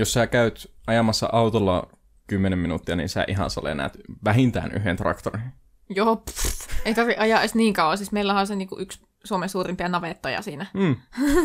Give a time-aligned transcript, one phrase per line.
[0.00, 1.88] jos sä käyt ajamassa autolla
[2.26, 5.42] 10 minuuttia, niin sä ihan sale näet vähintään yhden traktorin.
[5.90, 7.98] Joo, pff, ei tarvi ajaa edes niin kauan.
[7.98, 10.66] Siis meillä on se niinku yksi Suomen suurimpia navettoja siinä.
[10.74, 10.96] Mm.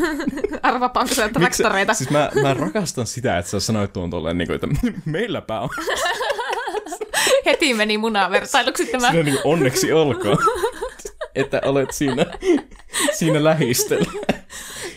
[0.63, 1.93] Arvaapa, onko siellä traktoreita.
[1.93, 4.67] Siis mä, mä rakastan sitä, että sä sanoit tuon tolleen, niin kuin, että
[5.05, 5.69] meilläpä on.
[7.45, 9.11] Heti meni munavertailuksi tämä.
[9.11, 10.37] Sinä niin onneksi olkoon,
[11.35, 12.25] että olet siinä,
[13.13, 14.11] siinä lähistöllä.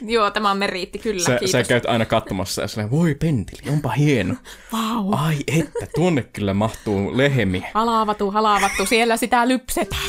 [0.15, 1.51] Joo, tämä on meriitti, kyllä, Sä, kiitos.
[1.51, 4.35] sä käyt aina katsomassa ja silleen, voi penteli, onpa hieno.
[4.73, 5.13] Vau.
[5.13, 7.65] Ai että, tuonne kyllä mahtuu lehmi.
[7.75, 10.03] Halaavattu, halaavattu, siellä sitä lypsetään.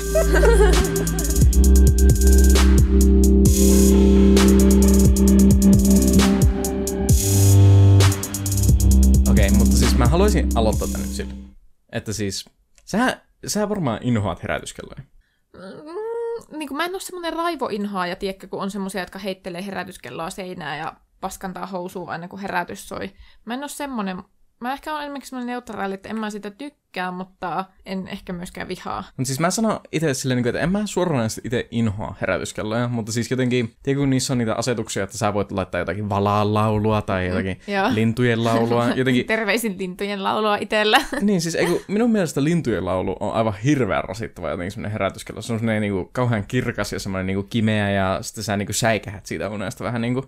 [9.29, 11.33] Okei, okay, mutta siis mä haluaisin aloittaa tän nyt sillä.
[11.91, 12.45] Että siis,
[12.85, 15.01] sä, sä varmaan inhoat herätyskelloja.
[16.51, 20.29] Mm, niin kuin mä en ole semmoinen raivoinhaaja, tiedätkö, kun on semmoisia, jotka heittelee herätyskelloa
[20.29, 23.13] seinää ja paskantaa housuun aina kun herätys soi.
[23.45, 24.23] Mä en ole semmoinen,
[24.59, 28.67] mä ehkä olen enemmänkin semmoinen neutraali, että en mä sitä tykkää, mutta en ehkä myöskään
[28.67, 29.03] vihaa.
[29.17, 32.87] Mutta siis mä sanon itse silleen, niin kuin, että en mä suoranaisesti itse inhoa herätyskelloja,
[32.87, 36.53] mutta siis jotenkin, tiedä kun niissä on niitä asetuksia, että sä voit laittaa jotakin valaan
[36.53, 37.89] laulua tai jotakin joo.
[37.93, 41.01] lintujen laulua, jotenkin Terveisin lintujen laulua itsellä.
[41.21, 45.41] Niin, siis eiku, minun mielestä lintujen laulu on aivan hirveän rasittava jotenkin semmoinen herätyskello.
[45.41, 49.25] Se on semmoinen niinku, kauhean kirkas ja semmoinen niinku, kimeä ja sitten sä niinku, säikähät
[49.25, 50.21] siitä unesta vähän niinku.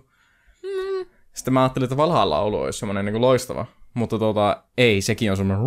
[0.62, 1.06] Mm.
[1.32, 3.66] Sitten mä ajattelin, että valhaan laulu olisi semmoinen niinku, loistava.
[3.94, 5.66] Mutta tota, ei, sekin on semmoinen...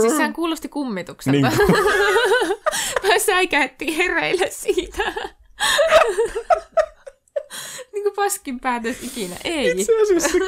[0.00, 1.48] Siis sehän kuulosti kummitukselta.
[1.48, 1.84] Niin Niin.
[3.08, 5.02] mä säikähettiin hereille siitä.
[7.92, 9.36] niin kuin paskin päätös ikinä.
[9.44, 9.70] Ei.
[9.70, 10.38] Itse asiassa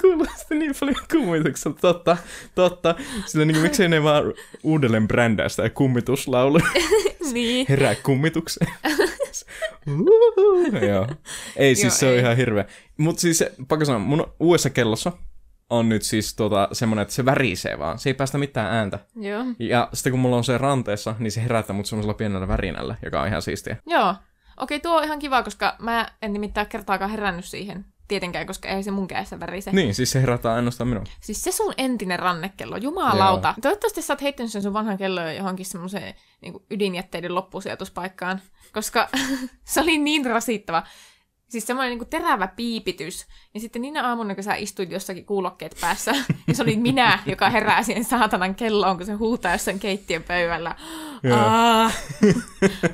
[0.00, 1.78] kuulosti niin paljon kummitukselta.
[1.80, 2.16] Totta,
[2.54, 2.94] totta.
[3.26, 4.24] Sillä niinku, miksei ne vaan
[4.62, 6.58] uudelleen brändää sitä kummituslaulu.
[7.32, 7.66] niin.
[7.68, 8.72] Herää kummitukseen.
[10.88, 11.06] Joo.
[11.56, 12.18] Ei siis Joo, se on ei.
[12.18, 12.64] ihan hirveä.
[12.96, 15.12] Mutta siis pakko sanoa, mun uudessa kellossa
[15.70, 17.98] on nyt siis tota, semmonen, että se värisee vaan.
[17.98, 18.98] Se ei päästä mitään ääntä.
[19.16, 19.44] Joo.
[19.58, 23.20] Ja sitten kun mulla on se ranteessa, niin se herättää mut semmoisella pienellä värinällä, joka
[23.20, 23.76] on ihan siistiä.
[23.86, 24.14] Joo.
[24.56, 27.84] Okei, tuo on ihan kiva, koska mä en nimittäin kertaakaan herännyt siihen.
[28.08, 29.72] Tietenkään, koska ei se mun kädessä värise.
[29.72, 31.04] Niin, siis se herättää ainoastaan minua.
[31.20, 33.54] Siis se sun entinen rannekello, jumalauta.
[33.62, 38.40] Toivottavasti sä oot heittänyt sen sun vanhan kellon johonkin semmoiseen niin ydinjätteiden loppusijoituspaikkaan,
[38.72, 39.08] koska
[39.64, 40.82] se oli niin rasittava.
[41.48, 43.26] Siis semmoinen niin terävä piipitys.
[43.54, 46.12] Ja sitten niinä aamuna, kun sä istuit jossakin kuulokkeet päässä,
[46.48, 50.74] ja se oli minä, joka herää siihen saatanan kelloon, kun se huutaa jossain keittiön pöydällä.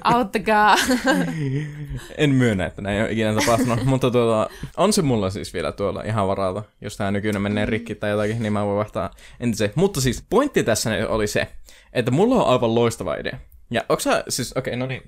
[0.04, 0.76] Auttakaa.
[2.18, 5.72] En myönnä, että näin ei ole ikinä tapahtunut, mutta tuota, on se mulla siis vielä
[5.72, 6.62] tuolla ihan varalta.
[6.80, 9.10] Jos tää nykyinen menee rikki tai jotakin, niin mä voin vaihtaa
[9.40, 9.72] entiseen.
[9.74, 11.48] Mutta siis pointti tässä oli se,
[11.92, 13.38] että mulla on aivan loistava idea.
[13.70, 15.02] Ja onko sä, siis okei, okay, no niin.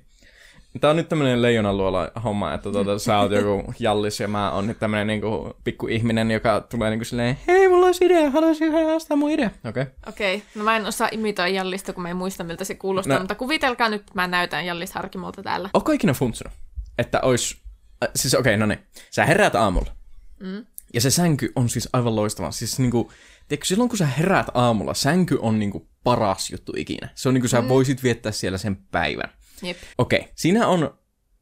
[0.81, 4.51] Tää on nyt tämmönen leijonan luola homma, että tuota, sä oot joku jallis ja mä
[4.51, 8.71] oon nyt tämmönen niinku pikku ihminen, joka tulee niinku silleen, hei, mulla olisi idea, haluaisin
[8.71, 9.49] haastaa mun idea.
[9.65, 9.83] Okei.
[9.83, 9.93] Okay.
[10.07, 10.47] Okei, okay.
[10.55, 13.19] no mä en osaa imitoida Jallista, kun mä en muista, miltä se kuulostaa, No.
[13.19, 15.69] mutta kuvitelkaa nyt, mä näytän Jallis Harkimolta täällä.
[15.73, 16.53] Onko ikinä funtsunut,
[16.97, 17.57] että ois,
[18.03, 18.79] äh, siis okei, okay, no niin,
[19.11, 19.91] sä heräät aamulla.
[20.39, 20.65] Mm.
[20.93, 22.51] Ja se sänky on siis aivan loistava.
[22.51, 23.11] Siis niinku,
[23.47, 27.09] tiedätkö, silloin kun sä heräät aamulla, sänky on niinku paras juttu ikinä.
[27.15, 29.29] Se on niinku sä voisit viettää siellä sen päivän.
[29.61, 29.77] Jep.
[29.97, 30.31] Okei, okay.
[30.35, 30.97] siinä on,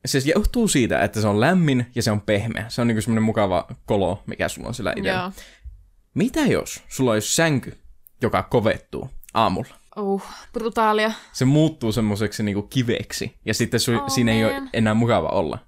[0.05, 2.65] se johtuu siitä, että se on lämmin ja se on pehmeä.
[2.67, 5.23] Se on niinku semmoinen mukava kolo, mikä sulla on sillä idealla.
[5.23, 5.31] Joo.
[6.13, 7.77] Mitä jos sulla olisi sänky,
[8.21, 9.75] joka kovettuu aamulla?
[9.97, 11.11] Uh, brutaalia.
[11.31, 14.69] Se muuttuu semmoiseksi niinku kiveksi ja sitten su- Oh, siinä ei ole man.
[14.73, 15.59] enää mukava olla.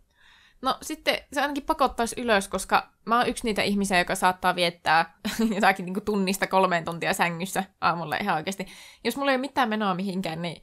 [0.62, 5.20] No sitten se ainakin pakottaisi ylös, koska mä oon yksi niitä ihmisiä, joka saattaa viettää
[5.56, 8.68] jotakin niin tunnista kolmeen tuntia sängyssä aamulla ihan oikeasti.
[9.04, 10.62] Jos mulla ei ole mitään menoa mihinkään, niin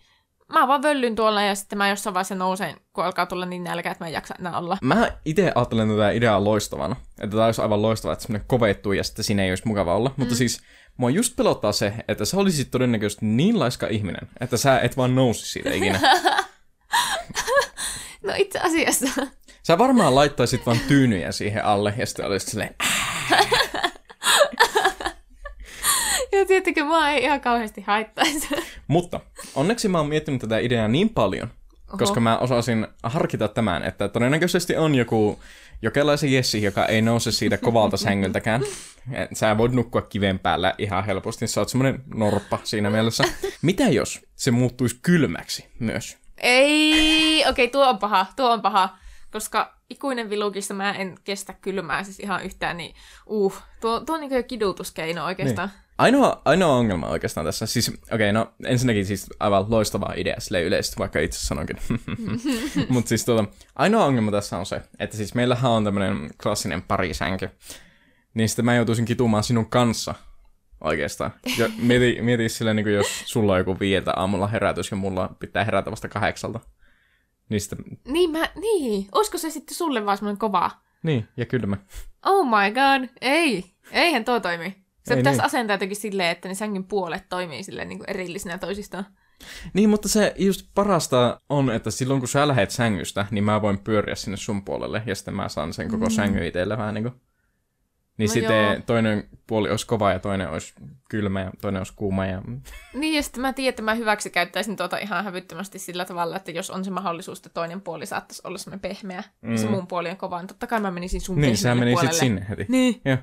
[0.60, 3.90] mä vaan völlyn tuolla ja sitten mä jossain vaiheessa nousen, kun alkaa tulla niin nälkä,
[3.90, 4.78] että mä en jaksa enää olla.
[4.82, 6.96] Mä itse ajattelen tätä ideaa loistavana.
[7.20, 10.08] Että tämä olisi aivan loistava, että semmoinen kovettuu ja sitten siinä ei olisi mukava olla.
[10.08, 10.14] Mm.
[10.16, 10.60] Mutta siis
[10.96, 15.14] mua just pelottaa se, että sä olisit todennäköisesti niin laiska ihminen, että sä et vaan
[15.14, 16.00] nousi siitä ikinä.
[18.22, 19.06] No itse asiassa.
[19.62, 22.74] Sä varmaan laittaisit vaan tyynyjä siihen alle ja sitten olisit silleen.
[26.38, 28.48] Ja tietenkin mä ei ihan kauheasti haittaisi.
[28.88, 29.20] Mutta
[29.54, 31.48] onneksi mä oon miettinyt tätä ideaa niin paljon,
[31.88, 31.98] Oho.
[31.98, 35.38] koska mä osasin harkita tämän, että todennäköisesti on joku
[35.82, 38.62] jokelaisen Jessi, joka ei nouse siitä kovalta sängyltäkään.
[39.32, 43.24] Sä voit nukkua kiven päällä ihan helposti, sä oot semmonen norppa siinä mielessä.
[43.62, 46.18] Mitä jos se muuttuisi kylmäksi myös?
[46.38, 48.98] Ei, okei, tuo on paha, tuo on paha.
[49.32, 52.94] Koska ikuinen vilukissa mä en kestä kylmää siis ihan yhtään, niin
[53.26, 55.68] uh, tuo, tuo on niin jo kidutuskeino oikeastaan.
[55.68, 55.83] Niin.
[55.98, 60.62] Ainoa, ainoa ongelma oikeastaan tässä, siis okei, okay, no ensinnäkin siis aivan loistava idea sille
[60.62, 61.76] yleisesti, vaikka itse sanonkin.
[62.88, 63.44] Mutta siis tuota,
[63.76, 67.50] ainoa ongelma tässä on se, että siis meillähän on tämmöinen klassinen parisänky.
[68.34, 70.14] niin sitten mä joutuisin kitumaan sinun kanssa
[70.80, 71.30] oikeastaan.
[71.58, 75.36] Ja mieti, mieti silleen, niin kuin jos sulla on joku viiltä aamulla herätys ja mulla
[75.38, 76.60] pitää herätä vasta kahdeksalta.
[77.48, 79.08] Niin sitten, Niin, mä, niin.
[79.12, 80.70] Olisiko se sitten sulle vaan semmoinen kova?
[81.02, 81.76] niin, ja kyllä mä.
[82.26, 83.64] Oh my god, ei.
[83.92, 84.83] Eihän tuo toimi.
[85.04, 85.46] Se Ei pitäisi niin.
[85.46, 89.06] asentaa jotenkin silleen, että ne sängyn puolet toimii silleen niin kuin erillisinä toisistaan.
[89.74, 93.78] Niin, mutta se just parasta on, että silloin kun sä lähet sängystä, niin mä voin
[93.78, 96.10] pyöriä sinne sun puolelle, ja sitten mä saan sen koko mm.
[96.10, 97.14] sängyn itselle vähän niin kuin.
[98.18, 98.80] Niin No sitten joo.
[98.86, 100.74] toinen puoli olisi kova ja toinen olisi
[101.10, 102.26] kylmä ja toinen olisi kuuma.
[102.26, 102.42] Ja...
[102.94, 106.50] Niin, ja sitten mä tiedän, että mä hyväksi käyttäisin tuota ihan hävyttömästi sillä tavalla, että
[106.50, 109.52] jos on se mahdollisuus, että toinen puoli saattaisi olla semmoinen pehmeä, mm.
[109.52, 111.94] ja se mun puoli on kova, niin totta kai mä menisin sun Niin, sä menisit
[111.94, 112.18] puolelle.
[112.18, 112.66] sinne heti.
[112.68, 113.00] Niin.
[113.04, 113.16] Joo.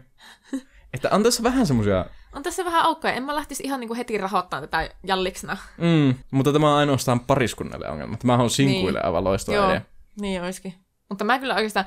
[0.94, 2.06] Että on tässä vähän semmoisia...
[2.34, 3.14] On tässä vähän aukkoja.
[3.14, 5.58] En mä lähtisi ihan niinku heti rahoittamaan tätä jalliksena.
[5.78, 8.18] Mm, mutta tämä on ainoastaan pariskunnalle ongelma.
[8.18, 9.06] Tämä on sinkuille Niin.
[9.06, 9.82] aivan loistava Joo, idea.
[10.22, 10.74] niin olisikin.
[11.10, 11.86] Mutta mä kyllä oikeastaan,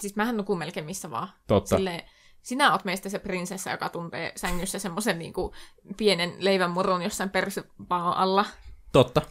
[0.00, 1.28] siis mähän nukun melkein missä vaan.
[1.46, 1.76] Totta.
[1.76, 2.02] Silleen,
[2.42, 5.54] sinä oot meistä se prinsessa, joka tuntee sängyssä semmoisen niinku
[5.96, 8.44] pienen leivän murun jossain persepaan alla.
[8.92, 9.22] Totta.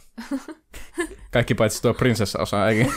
[1.32, 2.90] Kaikki paitsi tuo prinsessa-osa, eikä?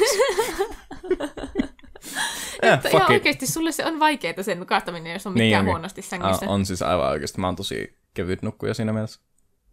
[2.64, 3.10] ihan fuck it.
[3.10, 5.72] oikeasti sulle se on vaikeaa sen nukahtaminen, jos on Niin mikään onkin.
[5.74, 6.46] huonosti sängyssä.
[6.46, 7.42] Ah, on siis aivan oikeasti.
[7.42, 9.22] Mä oon tosi kevyt nukkuja siinä mielessä.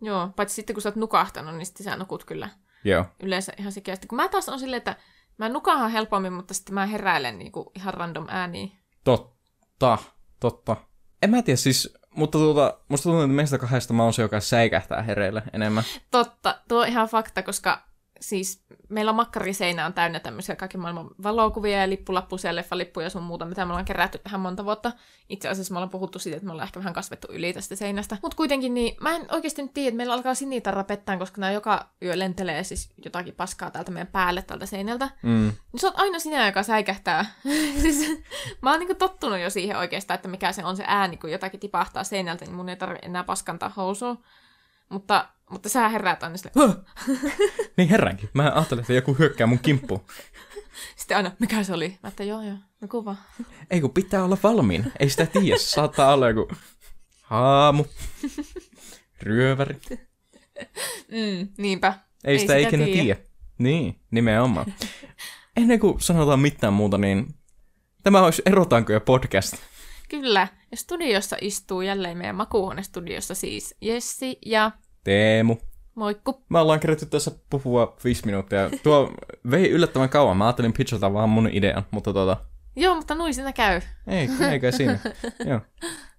[0.00, 2.48] Joo, paitsi sitten kun sä oot nukahtanut, niin sitten sä nukut kyllä
[2.84, 3.04] Joo.
[3.22, 4.06] yleensä ihan sikeästi.
[4.06, 4.96] Kun mä taas on silleen, että
[5.38, 8.72] mä nukahan helpommin, mutta sitten mä heräilen niinku ihan random ääniin.
[9.04, 9.98] Totta.
[10.40, 10.76] Totta.
[11.22, 14.40] En mä tiedä siis, mutta tuota, musta tuntuu, että meistä kahdesta mä oon se, joka
[14.40, 15.84] säikähtää hereille enemmän.
[16.10, 17.82] Totta, tuo on ihan fakta, koska
[18.28, 23.10] siis meillä on makkariseinä on täynnä tämmöisiä kaiken maailman valokuvia ja lippulappusia ja leffalippuja ja
[23.10, 24.92] sun muuta, mitä me ollaan kerätty tähän monta vuotta.
[25.28, 28.18] Itse asiassa me ollaan puhuttu siitä, että me ollaan ehkä vähän kasvettu yli tästä seinästä.
[28.22, 31.52] Mutta kuitenkin niin, mä en oikeasti nyt tiedä, että meillä alkaa sinitarra pettää, koska nämä
[31.52, 35.10] joka yö lentelee siis jotakin paskaa täältä meidän päälle tältä seinältä.
[35.22, 35.52] Mm.
[35.72, 37.26] Niin sä oot aina sinä, joka säikähtää.
[37.82, 38.22] siis,
[38.62, 41.60] mä oon niinku tottunut jo siihen oikeastaan, että mikä se on se ääni, kun jotakin
[41.60, 44.16] tipahtaa seinältä, niin mun ei tarvitse enää paskantaa housua.
[44.88, 46.84] Mutta, mutta sä heräät aina silleen, "Huh!"
[47.76, 48.30] Niin herrankin.
[48.32, 50.04] Mä ajattelin, että joku hyökkää mun kimppuun.
[50.96, 51.98] Sitten aina, mikä se oli?
[52.02, 53.16] Mä että joo joo, no kuva.
[53.70, 54.90] Ei kun pitää olla valmiina.
[55.00, 55.58] Ei sitä tiedä.
[55.58, 56.48] Se saattaa olla joku
[57.22, 57.84] haamu,
[59.22, 59.80] ryöväri.
[61.10, 61.94] Mm, niinpä.
[62.24, 63.20] Ei, Ei sitä sitä ikinä tiedä.
[63.58, 64.74] Niin, nimenomaan.
[65.56, 67.34] Ennen kuin sanotaan mitään muuta, niin
[68.02, 69.54] tämä olisi Erotaanko ja podcast.
[70.20, 70.48] Kyllä.
[70.70, 74.70] Ja studiossa istuu jälleen meidän makuuhuonestudiossa siis Jessi ja
[75.04, 75.56] Teemu.
[75.94, 76.44] Moikku.
[76.48, 78.70] Me ollaan kerätty tässä puhua viisi minuuttia.
[78.82, 79.12] Tuo
[79.50, 80.36] vei yllättävän kauan.
[80.36, 82.36] Mä ajattelin pitchata vaan mun idean, mutta tota,
[82.76, 83.80] Joo, mutta nuin siinä käy.
[84.06, 84.98] ei, eikä siinä.
[85.50, 85.60] Joo.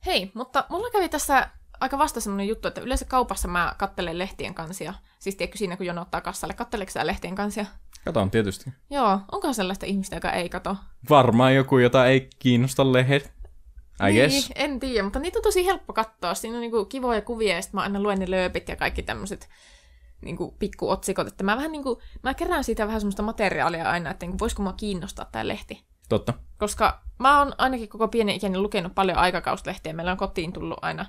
[0.05, 1.49] Hei, mutta mulla kävi tässä
[1.79, 4.93] aika vasta semmoinen juttu, että yleensä kaupassa mä kattelen lehtien kansia.
[5.19, 7.65] Siis tiedätkö siinä, kun jonottaa kassalle, katteleeko sä lehtien kansia?
[8.05, 8.73] Katon tietysti.
[8.89, 10.75] Joo, onkohan sellaista ihmistä, joka ei kato?
[11.09, 13.34] Varmaan joku, jota ei kiinnosta lehdet.
[14.01, 14.51] I niin, guess.
[14.55, 16.33] en tiedä, mutta niitä on tosi helppo katsoa.
[16.33, 19.49] Siinä on niinku kivoja kuvia ja sitten mä aina luen ne lööpit ja kaikki tämmöiset
[20.21, 21.27] niinku pikkuotsikot.
[21.27, 24.73] Että mä vähän niinku, mä kerään siitä vähän semmoista materiaalia aina, että niinku, voisiko mua
[24.73, 25.83] kiinnostaa tämä lehti.
[26.09, 26.33] Totta.
[26.57, 29.93] Koska mä oon ainakin koko pienen ikäni lukenut paljon aikakauslehtiä.
[29.93, 31.05] Meillä on kotiin tullut aina,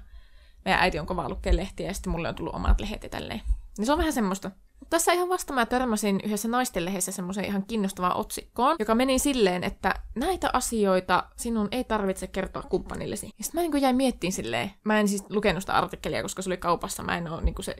[0.65, 3.43] meidän äiti on kova lukea lehtiä ja sitten mulle on tullut omat lehdet ja tälleen.
[3.79, 4.51] Niin se on vähän semmoista.
[4.91, 9.65] Tässä ihan vasta mä törmäsin yhdessä naisten lehdessä semmoiseen ihan kiinnostavaan otsikkoon, joka meni silleen,
[9.65, 13.27] että näitä asioita sinun ei tarvitse kertoa kumppanillesi.
[13.39, 16.49] Ja sitten mä niin jäin miettimään silleen, mä en siis lukenut sitä artikkelia, koska se
[16.49, 17.77] oli kaupassa, mä en ole niin se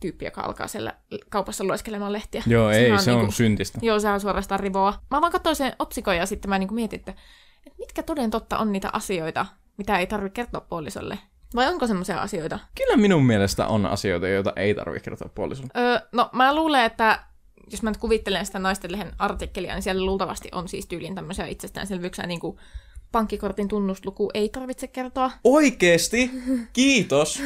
[0.00, 0.94] tyyppi, joka alkaa siellä
[1.28, 2.42] kaupassa lueskelemaan lehtiä.
[2.46, 3.78] Joo, ei, Sehän se on niinku- syntistä.
[3.82, 4.94] Joo, se on suorastaan rivoa.
[5.10, 7.14] Mä vaan katsoin sen otsikon ja sitten mä niinku mietin, että,
[7.66, 11.18] että mitkä toden totta on niitä asioita, mitä ei tarvitse kertoa puolisolle.
[11.54, 12.58] Vai onko semmoisia asioita?
[12.74, 15.70] Kyllä minun mielestä on asioita, joita ei tarvitse kertoa puolisolle.
[15.76, 17.20] Öö, no mä luulen, että
[17.70, 22.26] jos mä nyt kuvittelen sitä naisten artikkelia, niin siellä luultavasti on siis tyyliin tämmöisiä itsestäänselvyyksiä,
[22.26, 22.58] niin kuin
[23.12, 25.30] pankkikortin tunnusluku ei tarvitse kertoa.
[25.44, 26.30] Oikeesti?
[26.72, 27.42] Kiitos.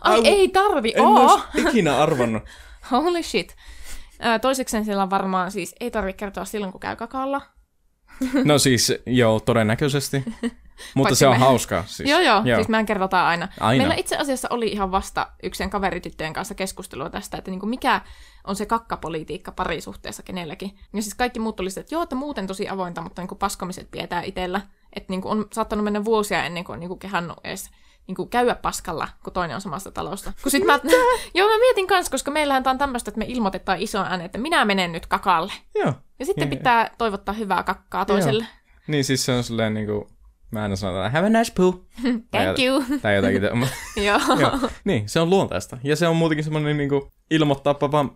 [0.00, 1.40] Ai Au, ei tarvi, En oo!
[1.54, 2.42] ikinä arvannut.
[2.90, 3.56] Holy shit.
[4.40, 7.42] Toisekseen siellä on varmaan siis ei tarvitse kertoa silloin, kun käy kakalla.
[8.44, 10.24] No siis, joo, todennäköisesti.
[10.94, 11.84] Mutta se on me- hauskaa.
[11.86, 12.10] Siis.
[12.10, 12.56] Joo, joo, joo.
[12.56, 13.48] siis mehän kerrotaan aina.
[13.60, 13.78] Aina.
[13.78, 18.00] Meillä itse asiassa oli ihan vasta yksen kaverityttöjen kanssa keskustelua tästä, että niinku mikä
[18.44, 20.78] on se kakkapolitiikka parisuhteessa kenelläkin.
[20.92, 23.90] Ja siis kaikki muut oli se, että joo, että muuten tosi avointa, mutta niinku paskomiset
[23.90, 24.60] pidetään itsellä.
[24.92, 27.70] Että niinku on saattanut mennä vuosia ennen kuin on niinku kehannut edes
[28.06, 30.32] niinku käydä paskalla, kun toinen on samasta talosta.
[30.42, 30.72] Kun sit mä,
[31.34, 34.38] joo, mä mietin kanssa, koska meillähän tää on tämmöistä, että me ilmoitetaan isoon ääneen, että
[34.38, 35.52] minä menen nyt kakalle.
[35.74, 35.92] Joo.
[36.18, 36.56] Ja sitten Joo.
[36.56, 38.46] pitää toivottaa hyvää kakkaa toiselle.
[38.86, 40.08] Niin siis se on silleen niinku,
[40.50, 41.72] mä aina sanon, have a nice poo.
[42.30, 42.84] Thank you.
[43.02, 43.42] Tai jotakin.
[44.06, 44.20] joo.
[44.40, 44.70] Joo.
[44.84, 45.78] Niin, se on luontaista.
[45.84, 48.10] Ja se on muutenkin semmoinen niinku, ilmoittaapa vaan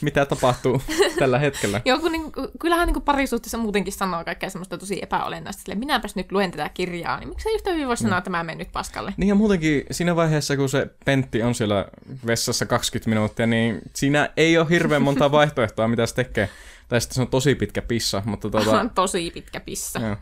[0.00, 0.82] Mitä tapahtuu
[1.18, 1.80] tällä hetkellä?
[1.84, 5.62] Joo, kun niin, kyllähän niin parisuhteessa muutenkin sanoo kaikkea semmoista tosi epäolennaista.
[5.62, 8.58] Silleen, minäpäs nyt luen tätä kirjaa, niin miksei yhtä hyvin voi sanoa, että mä menen
[8.58, 9.14] nyt paskalle?
[9.16, 11.88] Niin ja muutenkin siinä vaiheessa, kun se Pentti on siellä
[12.26, 16.48] vessassa 20 minuuttia, niin siinä ei ole hirveän monta vaihtoehtoa, mitä se tekee.
[16.88, 18.80] Tai sitten se on tosi pitkä pissa, mutta tota...
[18.80, 19.98] On tosi pitkä pissa.
[19.98, 20.16] Joo.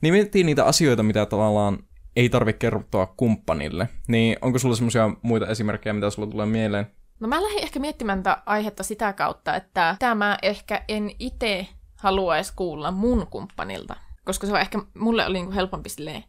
[0.00, 1.78] Niin miettii niitä asioita, mitä tavallaan
[2.16, 3.88] ei tarvitse kertoa kumppanille.
[4.08, 6.86] Niin onko sulla semmoisia muita esimerkkejä, mitä sulla tulee mieleen?
[7.20, 12.52] No mä lähdin ehkä miettimään tätä aihetta sitä kautta, että tämä ehkä en itse haluaisi
[12.56, 13.96] kuulla mun kumppanilta.
[14.24, 16.24] Koska se on ehkä, mulle oli niinku helpompi silleen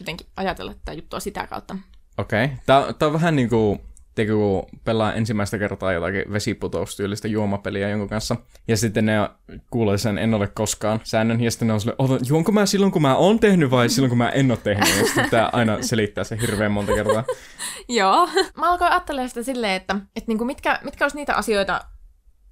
[0.00, 1.76] jotenkin ajatella tätä juttua sitä kautta.
[2.18, 2.44] Okei.
[2.44, 2.56] Okay.
[2.66, 3.80] Tämä, tämä on vähän niin kuin
[4.18, 8.36] tiedätkö, kun pelaa ensimmäistä kertaa jotakin vesiputoustyylistä juomapeliä jonkun kanssa,
[8.68, 9.30] ja sitten ne
[9.70, 13.02] kuulee sen en ole koskaan säännön, ja sitten ne on silleen, juonko mä silloin, kun
[13.02, 16.24] mä oon tehnyt, vai silloin, kun mä en ole tehnyt, ja sitten tää aina selittää
[16.24, 17.24] se hirveän monta kertaa.
[17.88, 18.28] Joo.
[18.56, 21.80] Mä alkoin ajattelemaan sitä silleen, että, että niinku mitkä, mitkä olisi niitä asioita,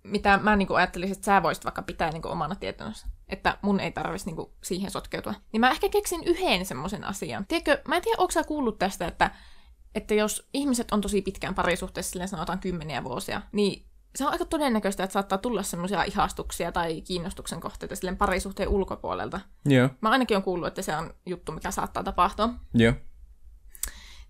[0.05, 3.07] mitä mä niinku ajattelisin, että sä voisit vaikka pitää niinku omana tietonossa.
[3.29, 5.35] Että mun ei tarvitsisi niinku siihen sotkeutua.
[5.53, 7.47] Niin mä ehkä keksin yhden semmoisen asian.
[7.47, 9.31] Tiedätkö, mä en tiedä, onko sä kuullut tästä, että
[9.97, 14.45] että jos ihmiset on tosi pitkään parisuhteessa, silleen sanotaan kymmeniä vuosia, niin se on aika
[14.45, 19.41] todennäköistä, että saattaa tulla semmoisia ihastuksia tai kiinnostuksen kohteita silleen parisuhteen ulkopuolelta.
[19.65, 19.89] Joo.
[20.01, 22.49] Mä ainakin on kuullut, että se on juttu, mikä saattaa tapahtua.
[22.75, 22.93] Joo.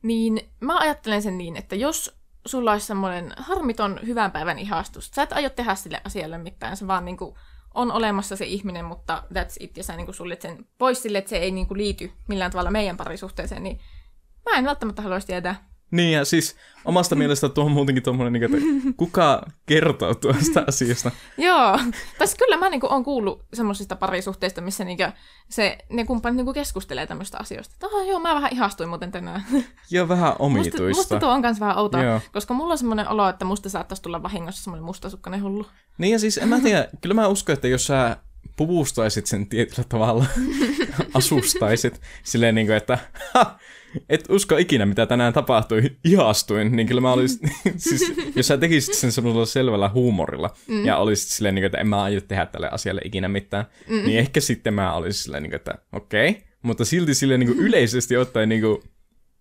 [0.03, 5.23] Niin mä ajattelen sen niin, että jos sulla olisi semmoinen harmiton hyvän päivän ihastus, sä
[5.23, 7.39] et aio tehdä sille asialle mitään, se vaan niinku
[7.75, 11.29] on olemassa se ihminen, mutta that's it, ja sä niinku suljet sen pois sille, että
[11.29, 13.81] se ei niinku liity millään tavalla meidän parisuhteeseen, niin
[14.51, 15.67] Mä en välttämättä haluaisi tietää.
[15.91, 21.11] Niin, ja siis omasta mielestä tuo on muutenkin tuommoinen, niin että kuka kertoo tuosta asiasta.
[21.39, 21.79] Joo,
[22.19, 25.05] tässä kyllä mä niinku, on kuullut semmoisista parisuhteista, missä niinku,
[25.49, 27.75] se, ne kumppanit niinku keskustelee tämmöistä asioista.
[27.75, 29.45] Että oh, joo, mä vähän ihastuin muuten tänään.
[29.91, 30.83] Joo, vähän omituista.
[30.83, 32.21] Musta, musta tuo on myös vähän outoa, joo.
[32.33, 35.67] koska mulla on semmoinen olo, että musta saattaisi tulla vahingossa semmoinen mustasukkainen hullu.
[35.99, 38.17] Niin, ja siis en mä tiedä, kyllä mä uskon, että jos sä
[38.57, 40.27] puvustaisit sen tietyllä tavalla,
[41.15, 42.99] asustaisit silleen niin kuin, että
[44.09, 48.95] et usko ikinä, mitä tänään tapahtui, ihastuin, niin kyllä mä olisin, siis, jos sä tekisit
[48.95, 50.85] sen semmoisella selvällä huumorilla, mm.
[50.85, 53.97] ja olisit silleen, niin kuin, että en mä aio tehdä tälle asialle ikinä mitään, mm.
[53.97, 56.43] niin ehkä sitten mä olisin silleen, niin kuin, että okei, okay.
[56.63, 58.83] mutta silti silleen niin kuin yleisesti ottaen niin kuin,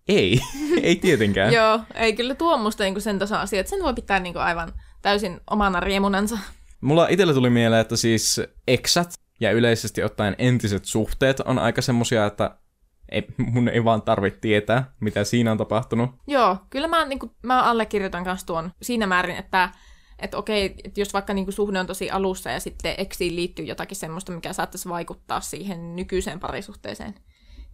[0.08, 0.40] ei,
[0.82, 1.52] ei tietenkään.
[1.58, 4.42] Joo, ei kyllä tuo musta niin sen tason asia, että sen voi pitää niin kuin
[4.42, 4.72] aivan
[5.02, 6.38] täysin omana riemunansa.
[6.80, 12.26] Mulla itsellä tuli mieleen, että siis eksät ja yleisesti ottaen entiset suhteet on aika semmosia,
[12.26, 12.58] että
[13.08, 16.10] ei, mun ei vaan tarvitse tietää, mitä siinä on tapahtunut.
[16.26, 19.70] Joo, kyllä mä, niin kuin, mä allekirjoitan kanssa tuon siinä määrin, että
[20.18, 23.64] että okei, että jos vaikka niin kuin suhde on tosi alussa ja sitten eksiin liittyy
[23.64, 27.14] jotakin semmoista, mikä saattaisi vaikuttaa siihen nykyiseen parisuhteeseen,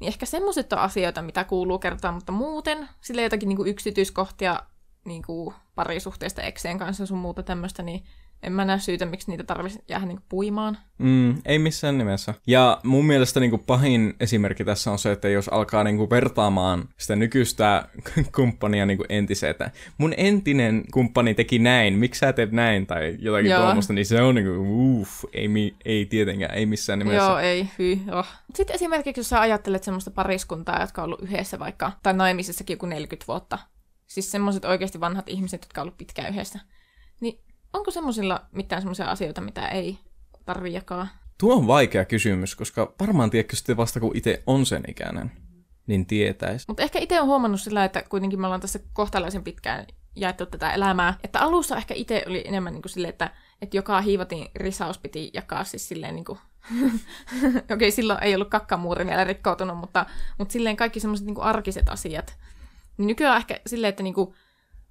[0.01, 4.61] niin ehkä semmoiset on asioita, mitä kuuluu kertoa, mutta muuten sille jotakin niin kuin yksityiskohtia
[5.05, 8.05] niin kuin parisuhteesta ekseen kanssa sun muuta tämmöistä, niin
[8.43, 10.79] en mä näe syytä, miksi niitä tarvitsisi jäädä niinku puimaan.
[10.99, 12.35] Mm, ei missään nimessä.
[12.47, 17.17] Ja mun mielestä niinku pahin esimerkki tässä on se, että jos alkaa niinku vertaamaan sitä
[17.17, 17.89] nykyistä
[18.37, 19.55] kumppania niinku entiseen,
[19.99, 23.63] mun entinen kumppani teki näin, miksi sä teet näin, tai jotakin Joo.
[23.63, 24.53] tuommoista, niin se on niinku,
[25.01, 27.23] uff, ei, mi, ei tietenkään, ei missään nimessä.
[27.23, 28.27] Joo, ei, hyi, oh.
[28.55, 32.87] Sitten esimerkiksi, jos sä ajattelet semmoista pariskuntaa, jotka on ollut yhdessä vaikka, tai naimisessakin joku
[32.87, 33.59] 40 vuotta,
[34.07, 36.61] siis semmoiset oikeasti vanhat ihmiset, jotka on ollut pitkään yhdessä,
[37.21, 37.39] niin
[37.73, 39.99] onko semmoisilla mitään semmoisia asioita, mitä ei
[40.45, 41.09] tarvi jakaa?
[41.39, 45.33] Tuo on vaikea kysymys, koska varmaan tiedätkö sitten vasta kun itse on sen ikäinen,
[45.87, 46.65] niin tietäisi.
[46.69, 49.87] Mutta ehkä itse on huomannut sillä, että kuitenkin me ollaan tässä kohtalaisen pitkään
[50.17, 51.19] jaettu tätä elämää.
[51.25, 53.31] Että alussa ehkä itse oli enemmän niin kuin silleen, että,
[53.63, 56.39] että joka hiivatin risaus piti jakaa siis silleen niin kuin...
[57.45, 60.07] Okei, okay, silloin ei ollut kakkamuuri vielä rikkoutunut, mutta,
[60.39, 62.37] mutta silleen kaikki semmoiset niin arkiset asiat.
[62.97, 64.35] Niin nykyään ehkä silleen, että niin kuin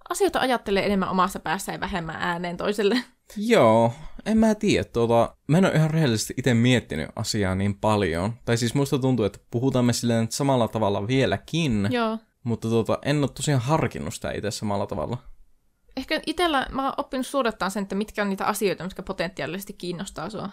[0.10, 3.04] asioita ajattelee enemmän omassa päässä ja vähemmän ääneen toiselle.
[3.38, 3.94] Joo,
[4.26, 4.84] en mä tiedä.
[4.84, 8.34] Tuota, mä en ole ihan rehellisesti itse miettinyt asiaa niin paljon.
[8.46, 11.88] Tai siis musta tuntuu, että puhutaan me silleen samalla tavalla vieläkin.
[11.92, 12.18] Joo.
[12.44, 15.18] Mutta tuota, en ole tosiaan harkinnut sitä itse samalla tavalla.
[15.98, 20.30] Ehkä itsellä mä oon oppinut suodattaa sen, että mitkä on niitä asioita, mitkä potentiaalisesti kiinnostaa
[20.30, 20.50] sua.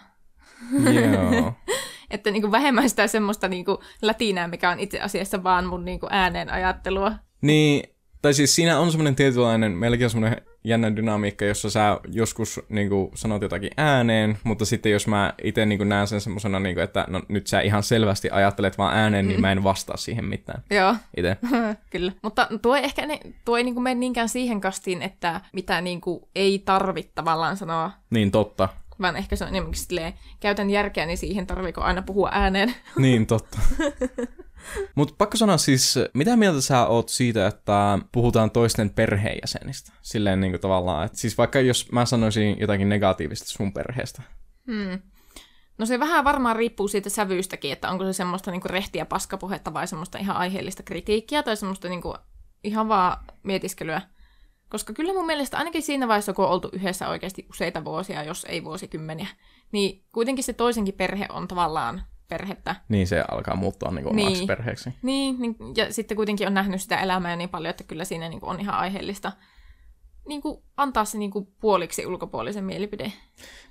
[0.93, 1.53] Joo.
[2.11, 6.49] että niinku vähemmän sitä semmoista niinku lätinää, mikä on itse asiassa vaan mun niinku ääneen
[6.49, 7.13] ajattelua.
[7.41, 12.61] Niin, tai siis siinä on semmoinen tietynlainen, melkein on semmoinen jännä dynamiikka, jossa sä joskus
[12.69, 16.79] niin kuin, sanot jotakin ääneen, mutta sitten jos mä itse niin näen sen semmoisena, niin
[16.79, 19.41] että no, nyt sä ihan selvästi ajattelet vaan ääneen, niin mm.
[19.41, 20.63] mä en vastaa siihen mitään.
[20.69, 20.95] Joo.
[21.17, 21.37] Itse.
[21.91, 22.11] Kyllä.
[22.21, 25.81] Mutta tuo ei ehkä ne, tuo ei niin kuin mene niinkään siihen kastiin, että mitä
[25.81, 27.91] niin kuin ei tarvitse tavallaan sanoa.
[28.09, 28.69] Niin, totta.
[29.01, 32.75] Vaan ehkä se on enemmänkin silleen, käytän järkeä, niin siihen tarviiko aina puhua ääneen.
[32.97, 33.59] Niin, totta.
[34.95, 39.91] Mutta pakko sanoa siis, mitä mieltä sä oot siitä, että puhutaan toisten perheenjäsenistä?
[40.01, 44.21] Silleen niin kuin tavallaan, että siis vaikka jos mä sanoisin jotakin negatiivista sun perheestä.
[44.67, 45.01] Hmm.
[45.77, 49.87] No se vähän varmaan riippuu siitä sävyystäkin, että onko se semmoista niinku rehtiä paskapuhetta vai
[49.87, 52.15] semmoista ihan aiheellista kritiikkiä tai semmoista niinku
[52.63, 54.01] ihan vaan mietiskelyä.
[54.69, 58.45] Koska kyllä mun mielestä ainakin siinä vaiheessa, kun on oltu yhdessä oikeasti useita vuosia, jos
[58.49, 59.27] ei vuosikymmeniä,
[59.71, 62.75] niin kuitenkin se toisenkin perhe on tavallaan perhettä.
[62.89, 64.27] Niin se alkaa muuttua niin kuin Niin.
[64.27, 64.93] omaksi perheeksi.
[65.01, 68.39] Niin, niin, ja sitten kuitenkin on nähnyt sitä elämää niin paljon, että kyllä siinä niin
[68.39, 69.31] kuin on ihan aiheellista
[70.27, 73.13] niin kuin antaa se niin kuin puoliksi ulkopuolisen mielipide.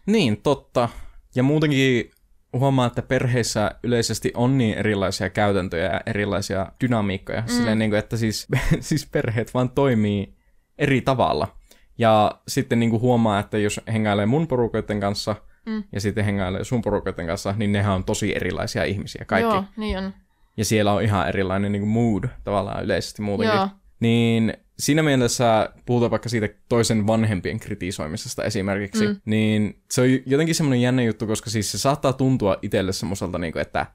[0.06, 0.88] Niin, totta.
[1.34, 2.10] Ja muutenkin
[2.52, 7.40] huomaa, että perheissä yleisesti on niin erilaisia käytäntöjä ja erilaisia dynamiikkoja.
[7.40, 7.48] Mm.
[7.48, 8.46] Silleen, niin kuin, että siis,
[8.80, 10.34] siis perheet vaan toimii
[10.78, 11.56] eri tavalla.
[11.98, 15.36] Ja sitten niin kuin huomaa, että jos hengailee mun porukoiden kanssa
[15.68, 15.84] Mm.
[15.92, 19.54] ja sitten hengailee sun porukoiden kanssa, niin nehän on tosi erilaisia ihmisiä kaikki.
[19.54, 20.14] Joo, niin on.
[20.56, 23.56] Ja siellä on ihan erilainen niin kuin mood tavallaan yleisesti muutenkin.
[23.56, 23.68] Joo.
[24.00, 29.16] Niin siinä mielessä puhutaan vaikka siitä toisen vanhempien kritisoimisesta esimerkiksi, mm.
[29.24, 33.52] niin se on jotenkin semmoinen jännä juttu, koska siis se saattaa tuntua itselle semmoiselta, niin
[33.52, 33.86] kuin, että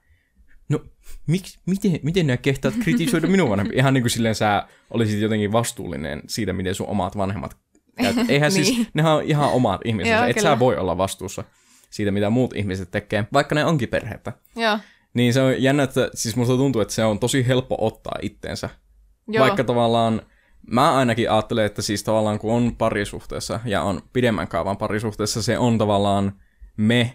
[0.69, 0.79] no
[1.27, 3.79] miksi, miten, miten nämä kehtaat kritisoida minun vanhempia?
[3.79, 7.57] Ihan niin kuin silleen sä olisit jotenkin vastuullinen siitä, miten sun omat vanhemmat.
[7.99, 8.51] Eihän niin.
[8.51, 8.87] siis, Niin.
[8.93, 10.49] nehän on ihan omat ihmiset, et kyllä.
[10.49, 11.43] sä voi olla vastuussa
[11.93, 14.33] siitä, mitä muut ihmiset tekee, vaikka ne onkin perhettä.
[14.55, 14.79] Joo.
[15.13, 18.69] Niin se on jännä, että siis musta tuntuu, että se on tosi helppo ottaa itteensä.
[19.27, 19.41] Joo.
[19.43, 20.21] Vaikka tavallaan,
[20.71, 25.57] mä ainakin ajattelen, että siis tavallaan kun on parisuhteessa ja on pidemmän kaavan parisuhteessa, se
[25.57, 26.33] on tavallaan
[26.77, 27.13] me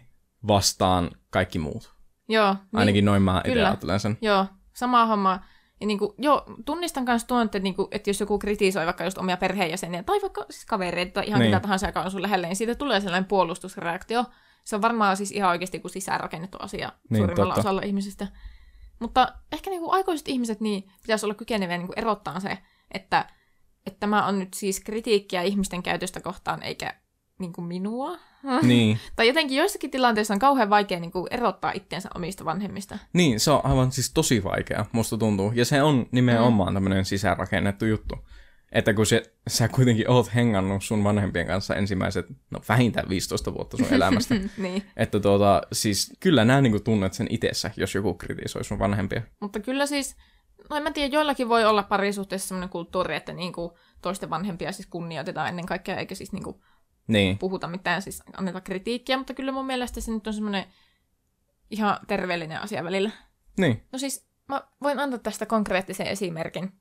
[0.48, 1.94] vastaan kaikki muut.
[2.28, 2.52] Joo.
[2.52, 4.18] Niin, ainakin noin mä itse ajattelen sen.
[4.22, 5.40] Joo, sama homma.
[5.80, 9.36] Ja niinku, joo, tunnistan myös tuon, että, niinku, että jos joku kritisoi vaikka just omia
[9.36, 11.44] perheenjäseniä, tai vaikka siis kavereita, tai ihan Niin.
[11.44, 11.56] niin.
[11.56, 14.24] mitä tahansa, joka on sun lähellä, niin siitä tulee sellainen puolustusreaktio.
[14.68, 17.68] Se on varmaan siis ihan oikeasti kuin sisäänrakennettu asia Niin, niin, suurimmalla totta.
[17.68, 18.26] osalla ihmisistä.
[19.00, 22.58] Mutta ehkä niinku aikuiset ihmiset niin pitäisi olla kykeneviä niinku erottaa se,
[22.90, 23.26] että,
[23.86, 26.94] että tämä on nyt siis kritiikkiä ihmisten käytöstä kohtaan, eikä
[27.38, 28.18] niinku minua.
[28.62, 28.98] Niin.
[29.16, 32.98] tai jotenkin joissakin tilanteissa on kauhean vaikea niinku erottaa itseensä omista vanhemmista.
[33.12, 35.52] niin, se on aivan siis tosi vaikea, musta tuntuu.
[35.54, 36.74] Ja se on nimenomaan mm.
[36.74, 38.16] tämmöinen sisäänrakennettu juttu.
[38.72, 43.76] Että kun se, sä kuitenkin oot hengannut sun vanhempien kanssa ensimmäiset, no vähintään 15 vuotta
[43.76, 44.34] sun elämästä.
[44.58, 44.82] niin.
[44.96, 49.22] Että tuota, siis kyllä nää niinku tunnet sen itessä, jos joku kritisoi sun vanhempia.
[49.40, 50.16] Mutta kyllä siis,
[50.70, 54.86] no en mä tiedä, joillakin voi olla parisuhteessa sellainen kulttuuri, että niinku toisten vanhempia siis
[54.86, 56.62] kunnioitetaan ennen kaikkea, eikä siis niinku
[57.06, 57.38] Niin.
[57.38, 60.64] puhuta mitään, siis anneta kritiikkiä, mutta kyllä mun mielestä se nyt on semmoinen
[61.70, 63.10] ihan terveellinen asia välillä.
[63.58, 63.82] Niin.
[63.92, 66.72] No siis, mä voin antaa tästä konkreettisen esimerkin.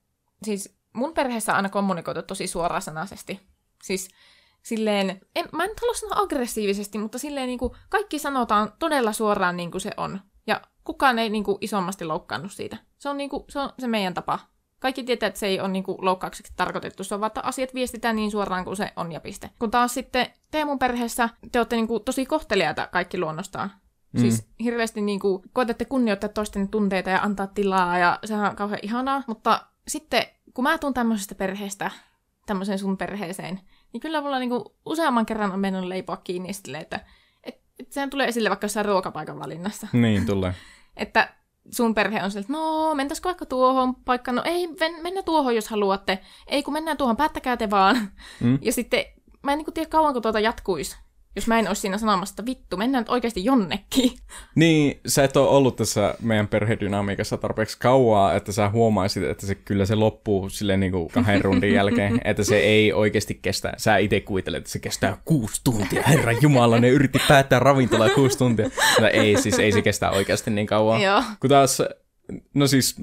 [0.44, 3.40] Siis mun perheessä on aina kommunikoitu tosi suorasanaisesti.
[3.84, 4.10] Siis
[4.64, 9.58] silleen, en, mä en halua sanoa aggressiivisesti, mutta silleen niin kuin kaikki sanotaan todella suoraan
[9.58, 10.22] niin kuin se on.
[10.48, 12.78] Ja kukaan ei niin kuin isommasti loukkaannut siitä.
[12.98, 14.40] Se on, niin kuin, se on se meidän tapa.
[14.80, 17.74] Kaikki tietää, että se ei ole niin kuin loukkaukseksi tarkoitettu, se on vaan, että asiat
[17.74, 19.50] viestitään niin suoraan kuin se on ja piste.
[19.60, 23.72] Kun taas sitten te mun perheessä, te olette niin kuin tosi kohteliaita kaikki luonnostaan.
[24.14, 24.20] Mm.
[24.20, 28.80] Siis hirveästi niin kuin, koetatte kunnioittaa toisten tunteita ja antaa tilaa ja sehän on kauhean
[28.82, 29.24] ihanaa.
[29.28, 30.26] Mutta sitten
[30.58, 31.92] kun mä tuun tämmöisestä perheestä,
[32.46, 33.60] tämmöiseen sun perheeseen,
[33.94, 37.00] niin kyllä mulla niin kuin useamman kerran on mennyt leipoa kiinni silleen, että
[37.44, 39.88] et, et sehän tulee esille vaikka jossain ruokapaikan valinnassa.
[39.94, 40.56] Niin, tulee.
[40.98, 41.34] Että
[41.72, 44.36] sun perhe on silleen, että no, mentäisikö vaikka tuohon paikkaan?
[44.36, 46.20] No ei, ven- mennä tuohon, jos haluatte.
[46.48, 48.12] Ei, kun mennään tuohon, päättäkää te vaan.
[48.40, 48.60] Mm.
[48.68, 49.06] Ja sitten
[49.44, 50.98] mä en niin tiedä kauanko tuota jatkuisi,
[51.38, 54.12] jos mä en olisi siinä sanomassa, että vittu, mennään nyt oikeasti jonnekin.
[54.56, 59.56] Niin, sä et ole ollut tässä meidän perhedynamiikassa tarpeeksi kauaa, että sä huomaisit, että se
[59.56, 63.74] kyllä se loppuu silleen niin kuin kahden rundin jälkeen, että se ei oikeasti kestä.
[63.78, 66.04] Sä itse kuvittelet, että se kestää kuusi tuntia.
[66.08, 68.70] Herra Jumala, ne yritti päättää ravintolaa kuusi tuntia.
[68.90, 71.02] Mutta ei, siis ei se kestä oikeasti niin kauan.
[71.02, 71.24] Joo.
[71.40, 71.82] Kun taas,
[72.54, 72.96] no siis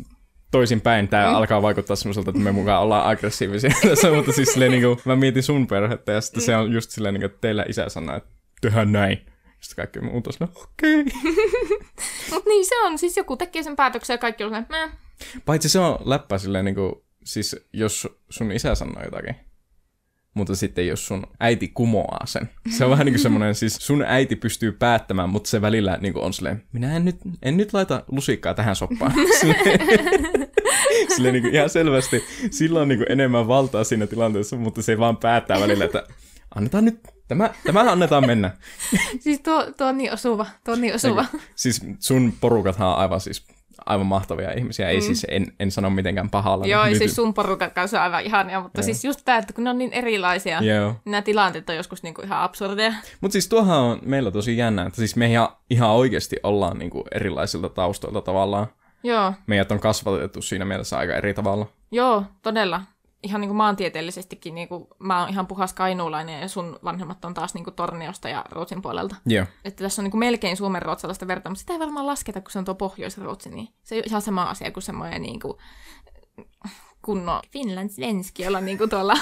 [0.54, 1.34] toisinpäin, tämä mm.
[1.34, 5.16] alkaa vaikuttaa semmoiselta, että me mukaan ollaan aggressiivisia tässä, mutta siis silleen, niin kuin, mä
[5.16, 6.46] mietin sun perhettä ja sitten mm.
[6.46, 9.18] se on just silleen, niin kuin, että teillä isä sanoo, että tehdään näin.
[9.60, 11.04] Sitten kaikki muut on okei.
[11.04, 11.12] Okay.
[12.30, 14.90] Mutta niin se on, siis joku tekee sen päätöksen ja kaikki on silleen, Meh.
[15.44, 19.34] Paitsi se on läppä silleen niinku, siis jos sun isä sanoo jotakin,
[20.34, 22.50] mutta sitten jos sun äiti kumoaa sen.
[22.70, 26.18] Se on vähän niin kuin semmoinen, siis sun äiti pystyy päättämään, mutta se välillä niin
[26.18, 29.12] on silleen, minä en nyt, en nyt laita lusikkaa tähän soppaan.
[31.08, 34.98] Silleen niin kuin ihan selvästi, sillä on niin kuin enemmän valtaa siinä tilanteessa, mutta se
[34.98, 36.06] vaan päättää välillä, että
[36.54, 38.50] annetaan nyt, tämä, tämä annetaan mennä.
[39.20, 41.24] Siis tuo, tuo on niin osuva, tuo on niin osuva.
[41.54, 43.46] Siis sun porukathan on aivan siis
[43.86, 45.02] aivan mahtavia ihmisiä, ei mm.
[45.02, 46.66] siis en, en sano mitenkään pahalla.
[46.66, 48.84] Joo, Nyt- siis sun porukat kanssa on aivan ihania, mutta Joo.
[48.84, 50.88] siis just tämä, että kun ne on niin erilaisia, Joo.
[50.88, 52.94] niin nämä tilanteet on joskus niinku ihan absurdeja.
[53.20, 57.04] Mutta siis tuohan on meillä tosi jännä, että siis me ihan, ihan oikeasti ollaan niinku
[57.14, 58.66] erilaisilta taustoilta tavallaan.
[59.04, 61.66] Joo, meidät on kasvatettu siinä mielessä aika eri tavalla.
[61.90, 62.82] joo, todella.
[63.22, 67.34] Ihan niin kuin maantieteellisestikin, niin kuin, mä oon ihan puhas kainuulainen ja sun vanhemmat on
[67.34, 69.16] taas niin kuin Torniosta ja Ruotsin puolelta.
[69.26, 69.46] Joo.
[69.64, 72.50] Että tässä on niin kuin melkein suomen ruotsalaista verta, mutta sitä ei varmaan lasketa, kun
[72.50, 75.58] se on tuo Pohjois-Ruotsi, niin se ole ihan sama asia kuin semmoinen niin kuin
[77.04, 79.14] kunnon Finland svenski, jolla on niin kuin tuolla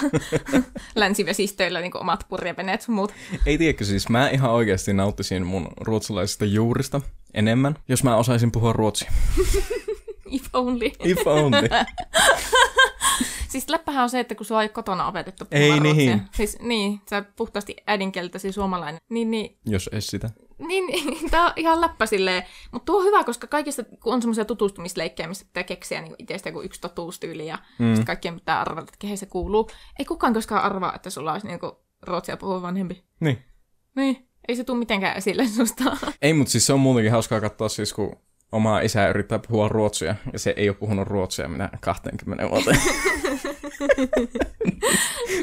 [0.94, 3.12] länsivesistöillä niin kuin omat purjeveneet sun muut.
[3.46, 7.00] Ei tiedäkö siis, mä ihan oikeasti nauttisin mun ruotsalaisista juurista
[7.34, 9.12] enemmän, jos mä osaisin puhua ruotsia.
[10.30, 10.90] If only.
[11.04, 11.68] If only.
[13.48, 16.10] Siis läppähän on se, että kun sua ei kotona opetettu Ei puhumaan niin.
[16.10, 16.32] ruotsia.
[16.36, 19.00] Siis niin, sä puhtaasti äidinkieltäsi suomalainen.
[19.08, 20.30] Niin, niin, jos es sitä.
[20.58, 22.42] niin, niin tää on ihan läppä silleen.
[22.72, 26.48] Mutta tuo on hyvä, koska kaikista, kun on semmoisia tutustumisleikkejä, missä pitää keksiä niin itsestä
[26.48, 27.86] joku yksi totuustyyli ja mm.
[27.86, 29.70] sitten kaikkien pitää arvata, että kehen se kuuluu.
[29.98, 33.04] Ei kukaan koskaan arvaa, että sulla olisi niinku ruotsia puhuva vanhempi.
[33.20, 33.44] Niin.
[33.96, 35.96] Niin, ei se tule mitenkään esille susta.
[36.22, 38.16] Ei, mutta siis se on muutenkin hauskaa katsoa siis, kun
[38.52, 42.76] oma isä yrittää puhua ruotsia, ja se ei ole puhunut ruotsia minä 20 vuoteen.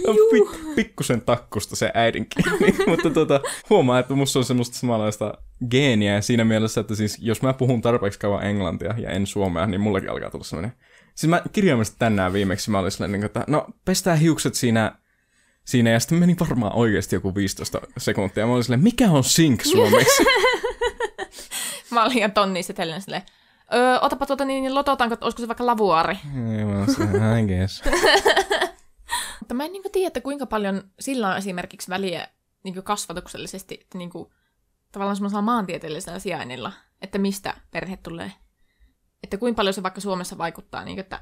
[0.08, 5.34] on pik- pikkusen takkusta se äidinkieli, mutta tota, huomaa, että musta on semmoista samanlaista
[5.70, 9.82] geeniä siinä mielessä, että siis jos mä puhun tarpeeksi kauan englantia ja en suomea, niin
[9.82, 10.74] mullekin alkaa tulla semmoinen.
[11.16, 14.96] Siis mä kirjaimellisesti tänään viimeksi mä olin silleen, että no pestää hiukset siinä
[15.70, 18.46] siinä ja sitten meni varmaan oikeasti joku 15 sekuntia.
[18.46, 20.24] Mä olin silleen, mikä on sink suomeksi?
[21.92, 23.22] Mä olin ihan tonni setellen silleen,
[23.74, 26.18] öö, otapa tuota niin, niin lototaanko, että olisiko se vaikka lavuaari.
[27.40, 27.84] I guess.
[29.40, 32.28] Mutta mä en niin tiedä, että kuinka paljon sillä on esimerkiksi väliä
[32.64, 34.30] niin kasvatuksellisesti, että niin kuin,
[34.92, 38.32] tavallaan semmoisella maantieteellisellä sijainnilla, että mistä perhe tulee.
[39.24, 41.22] Että kuinka paljon se vaikka Suomessa vaikuttaa, niin kuin, että,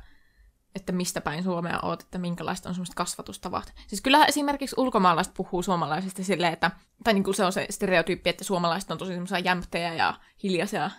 [0.75, 3.73] että mistä päin Suomea oot, että minkälaista on semmoiset kasvatustavat.
[3.87, 6.71] Siis kyllähän esimerkiksi ulkomaalaiset puhuu suomalaisista silleen, että,
[7.03, 10.91] tai niin kuin se on se stereotyyppi, että suomalaiset on tosi semmoisia jämptejä ja hiljaisia.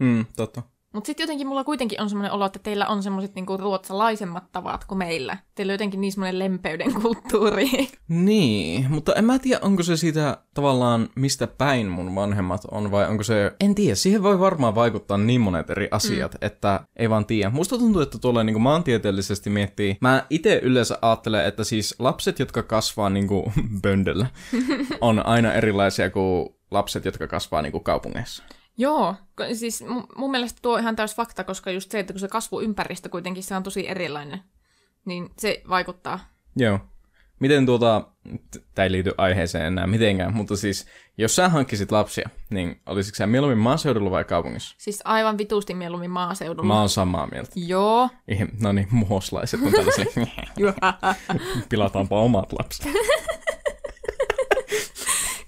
[0.00, 0.62] Mm, totta.
[0.96, 4.84] Mutta sitten jotenkin mulla kuitenkin on semmoinen olo, että teillä on semmoiset niinku ruotsalaisemmat tavat
[4.84, 5.36] kuin meillä.
[5.54, 7.88] Teillä on jotenkin niin semmoinen lempeyden kulttuuri.
[8.08, 13.08] Niin, mutta en mä tiedä, onko se siitä tavallaan mistä päin mun vanhemmat on, vai
[13.08, 13.52] onko se...
[13.60, 16.38] En tiedä, siihen voi varmaan vaikuttaa niin monet eri asiat, mm.
[16.46, 17.50] että ei vaan tiedä.
[17.50, 19.96] Musta tuntuu, että tuolla niin maantieteellisesti miettii...
[20.00, 24.26] Mä itse yleensä ajattelen, että siis lapset, jotka kasvaa niin kuin böndellä,
[25.00, 28.44] on aina erilaisia kuin lapset, jotka kasvaa niin kuin kaupungeissa.
[28.78, 29.14] Joo,
[29.52, 32.28] siis mun, mun mielestä tuo on ihan täys fakta, koska just se, että kun se
[32.28, 34.40] kasvuympäristö kuitenkin se on tosi erilainen,
[35.04, 36.20] niin se vaikuttaa.
[36.56, 36.80] Joo.
[37.40, 38.08] Miten tuota,
[38.74, 40.86] tämä ei liity aiheeseen enää mitenkään, mutta siis
[41.18, 44.74] jos sä hankkisit lapsia, niin olisitko sä mieluummin maaseudulla vai kaupungissa?
[44.78, 46.68] Siis aivan vitusti mieluummin maaseudulla.
[46.68, 47.50] Mä oon samaa mieltä.
[47.54, 48.08] Joo.
[48.28, 50.04] Ih, No niin, muhoslaiset on tällaisia,
[51.68, 52.86] pilataanpa omat lapset.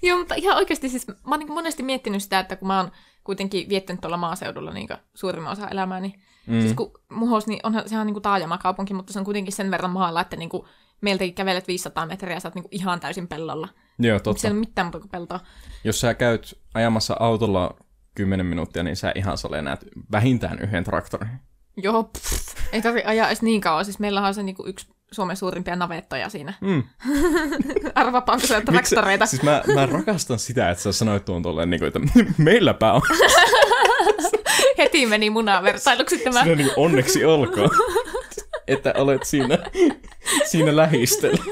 [0.01, 2.91] Joo, mutta ihan oikeasti siis mä oon niin monesti miettinyt sitä, että kun mä oon
[3.23, 6.13] kuitenkin viettänyt tuolla maaseudulla niin suurimman osa elämääni.
[6.47, 6.61] Mm.
[6.61, 9.91] Siis kun Muhos, niin onhan sehän niin kuin taajamakaupunki, mutta se on kuitenkin sen verran
[9.91, 10.63] maalla, että niin kuin
[11.01, 13.67] meiltäkin kävelet 500 metriä ja sä oot niin ihan täysin pellolla.
[13.99, 14.41] Joo, totta.
[14.41, 15.39] siellä ole mitään muuta kuin peltoa?
[15.83, 17.75] Jos sä käyt ajamassa autolla
[18.15, 21.39] 10 minuuttia, niin sä ihan sale näet vähintään yhden traktorin.
[21.77, 23.85] Joo, pff, ei tarvi ajaa edes niin kauan.
[23.85, 26.53] Siis meillä on se niin kuin yksi Suomen suurimpia navettoja siinä.
[26.61, 26.83] Mm.
[27.95, 29.25] Arvaapa, onko Miksi- traktoreita.
[29.25, 31.99] Siis mä, mä rakastan sitä, että sä sanoit tuon tolleen, niin kuin, että
[32.43, 33.01] meilläpä on.
[34.77, 36.43] Heti meni munavertailuksi tämä.
[36.43, 37.69] Sinä niin onneksi olkoon,
[38.67, 39.57] että olet siinä,
[40.45, 41.43] siinä lähistöllä.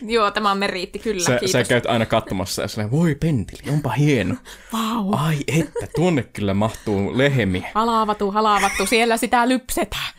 [0.14, 1.52] Joo, tämä on meriitti, kyllä, Sä, kiitos.
[1.52, 4.34] sä käyt aina katsomassa ja silleen, voi penteli, onpa hieno.
[4.72, 5.12] Vau.
[5.12, 7.70] Ai että, tuonne kyllä mahtuu lehmiä.
[7.74, 10.14] Halaavattu, halaavattu, siellä sitä lypsetään.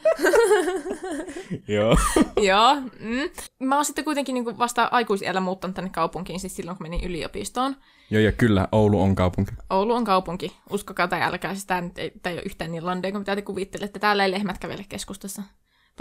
[1.67, 1.97] Joo.
[2.41, 2.75] Joo.
[2.99, 3.29] Mm.
[3.59, 7.75] Mä oon sitten kuitenkin niin vasta aikuisiellä muuttanut tänne kaupunkiin, siis silloin kun menin yliopistoon.
[8.09, 9.51] Joo, ja kyllä, Oulu on kaupunki.
[9.69, 10.57] Oulu on kaupunki.
[10.69, 13.41] Uskokaa tai älkää, siis nyt ei, tää ei ole yhtään niin landea kuin mitä te
[13.41, 13.99] kuvittelette.
[13.99, 15.43] Täällä ei lehmät kävele keskustassa.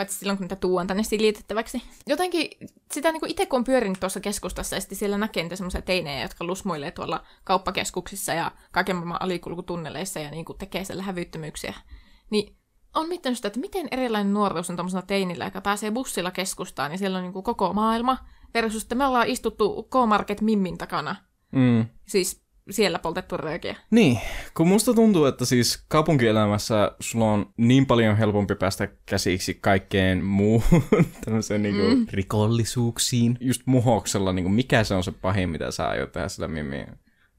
[0.00, 1.82] Paitsi silloin, kun niitä tuon tänne silitettäväksi.
[2.06, 2.50] Jotenkin
[2.92, 6.22] sitä niin itse kun on pyörinyt tuossa keskustassa ja sitten siellä näkee niitä semmoisia teinejä,
[6.22, 11.74] jotka lusmuilee tuolla kauppakeskuksissa ja kaiken maailman alikulkutunneleissa ja niin kuin tekee siellä hävyttömyyksiä.
[12.30, 12.56] Niin
[12.94, 16.98] on miettinyt sitä, että miten erilainen nuoruus on tuommoisella teinillä, joka pääsee bussilla keskustaan ja
[16.98, 18.18] siellä on niin kuin koko maailma.
[18.54, 21.16] Versus, että me ollaan istuttu K-Market Mimmin takana.
[21.52, 21.86] Mm.
[22.08, 23.76] Siis siellä poltettu röökiä.
[23.90, 24.18] Niin,
[24.56, 30.82] kun musta tuntuu, että siis kaupunkielämässä sulla on niin paljon helpompi päästä käsiksi kaikkeen muuhun
[31.24, 32.06] tämmöiseen niinku mm.
[32.10, 33.38] rikollisuuksiin.
[33.40, 36.86] Just muhoksella, niinku, mikä se on se pahin, mitä sä aiot tehdä sillä mimmin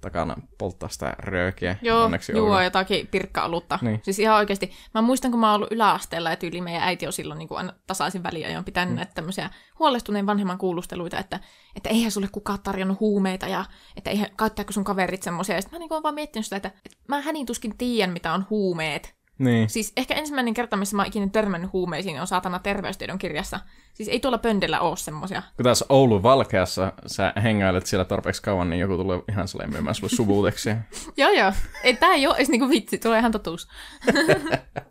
[0.02, 1.76] takana polttaa sitä röökiä.
[1.82, 2.60] Joo, Onneksi juo Oulu.
[2.60, 3.80] jotakin pirkka-olutta.
[3.82, 4.00] Niin.
[4.04, 4.72] Siis ihan oikeasti.
[4.94, 7.58] Mä muistan, kun mä oon ollut yläasteella ja tyyli meidän äiti on silloin niin kuin
[7.58, 8.96] aina tasaisin väliajoin pitänyt mm.
[8.96, 11.40] näitä tämmöisiä huolestuneen vanhemman kuulusteluita, että,
[11.76, 15.56] että eihän sulle kukaan tarjonnut huumeita ja että eihän, käyttääkö sun kaverit semmoisia.
[15.56, 18.14] Ja sitten mä niin kuin oon vaan miettinyt sitä, että, että mä hänin tuskin tiedän,
[18.14, 19.21] mitä on huumeet.
[19.42, 19.70] Niin.
[19.70, 23.60] Siis ehkä ensimmäinen kerta, missä mä oon ikinä törmännyt huumeisiin, on saatana terveystiedon kirjassa.
[23.94, 25.42] Siis ei tuolla pöndellä ole semmosia.
[25.56, 29.96] Kun taas Oulun Valkeassa sä hengailet siellä tarpeeksi kauan, niin joku tulee ihan sellainen myymään
[29.96, 30.76] sulle subuteksia.
[31.18, 31.54] joo, joo.
[31.84, 33.68] Ei, tää ei ole edes niinku vitsi, tulee ihan totuus.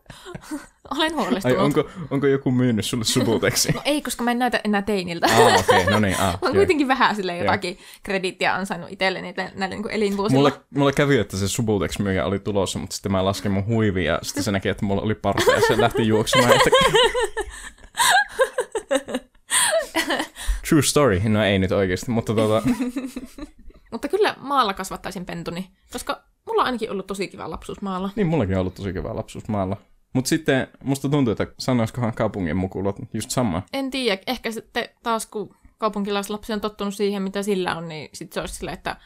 [0.97, 1.59] Olen huolestunut.
[1.59, 3.73] Ai onko, onko joku myynyt sulle subuteksi?
[3.73, 5.27] No ei, koska mä en näytä enää teiniltä.
[5.27, 6.21] ah, okei, okay, no niin.
[6.21, 10.41] Ah, Mä oon kuitenkin vähän sille jotakin krediittiä ansainnut itselleni näillä, näillä niin elinvuosilla.
[10.41, 14.05] Mulle, mulle kävi, että se subutex myyjä oli tulossa, mutta sitten mä laskin mun huivin
[14.05, 16.53] ja sitten se näki, että mulla oli parta ja se lähti juoksemaan.
[16.53, 16.71] Että...
[20.69, 21.21] True story.
[21.29, 22.63] No ei nyt oikeasti, mutta tota,
[23.91, 28.11] Mutta kyllä maalla kasvattaisin pentuni, koska mulla on ainakin ollut tosi kiva lapsuus maalla.
[28.17, 29.77] niin mullakin on ollut tosi hyvä lapsuus maalla.
[30.13, 33.63] Mutta sitten musta tuntuu, että sanoisikohan kaupungin mukulat just sama.
[33.73, 38.35] En tiedä, ehkä sitten taas kun kaupunkilaislapsi on tottunut siihen, mitä sillä on, niin sitten
[38.35, 38.97] se olisi silleen, että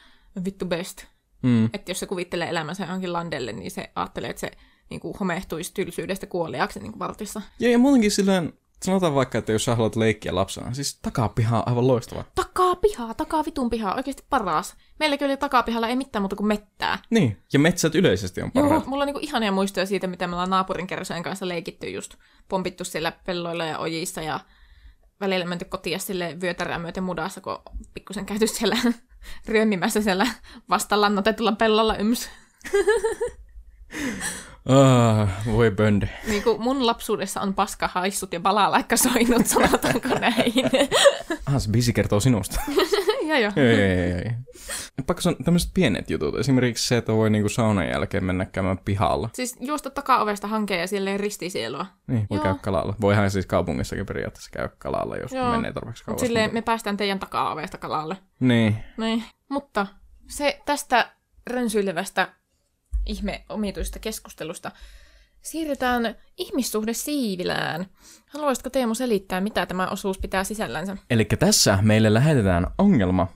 [0.44, 1.04] vittu best.
[1.42, 1.64] Mm.
[1.64, 4.50] Että jos se kuvittelee elämänsä johonkin landelle, niin se ajattelee, että se
[4.90, 7.42] niin kuin homehtuisi tylsyydestä kuoliaksi niin kuin vartissa.
[7.60, 8.52] Ja, ja muutenkin silleen,
[8.84, 12.24] sanotaan vaikka, että jos sä haluat leikkiä lapsena, siis takapiha on aivan loistava.
[12.34, 14.74] Takaa pihaa, takaa vitun pihaa, oikeasti paras.
[14.98, 16.98] Meilläkin oli takapihalla ei mitään muuta kuin mettää.
[17.10, 18.86] Niin, ja metsät yleisesti on Joo, parhaat.
[18.86, 22.14] mulla on niinku ihania muistoja siitä, mitä me ollaan naapurin kersojen kanssa leikitty just.
[22.48, 24.40] Pompittu siellä pelloilla ja ojissa ja
[25.20, 27.58] välillä menty kotiin sille vyötärää myöten mudassa, kun
[27.94, 28.76] pikkusen käyty siellä
[29.48, 30.26] ryömimässä siellä
[30.70, 32.30] vasta lannotetulla pellolla yms.
[34.68, 36.08] Ah, voi bönde.
[36.26, 40.52] Niin kuin mun lapsuudessa on paska haissut ja balalaikka soinut, sanotaanko näin.
[41.46, 42.60] Ah, se biisi kertoo sinusta.
[43.26, 43.52] ja joo.
[43.56, 44.30] ei, ei, ei.
[45.06, 46.34] Pakko sanoa tämmöiset pienet jutut.
[46.38, 49.30] Esimerkiksi se, että voi niinku saunan jälkeen mennä käymään pihalla.
[49.32, 51.86] Siis juosta takaovesta hankeen ja siellä ei ristisielua.
[52.06, 52.42] Niin, voi Joo.
[52.42, 52.94] käydä kalalla.
[53.00, 55.50] Voihan siis kaupungissakin periaatteessa käydä kalalla, jos Joo.
[55.50, 56.20] menee tarpeeksi kauas.
[56.20, 58.16] silleen me päästään teidän takaovesta kalalle.
[58.40, 58.76] Niin.
[58.96, 59.86] Niin, mutta
[60.28, 61.10] se tästä
[61.50, 62.28] rönsyilevästä
[63.06, 64.70] ihme-omituista keskustelusta
[65.42, 67.86] siirrytään ihmissuhde siivilään.
[68.26, 70.96] Haluaisitko Teemu selittää, mitä tämä osuus pitää sisällänsä?
[71.10, 73.26] Eli tässä meille lähetetään ongelma,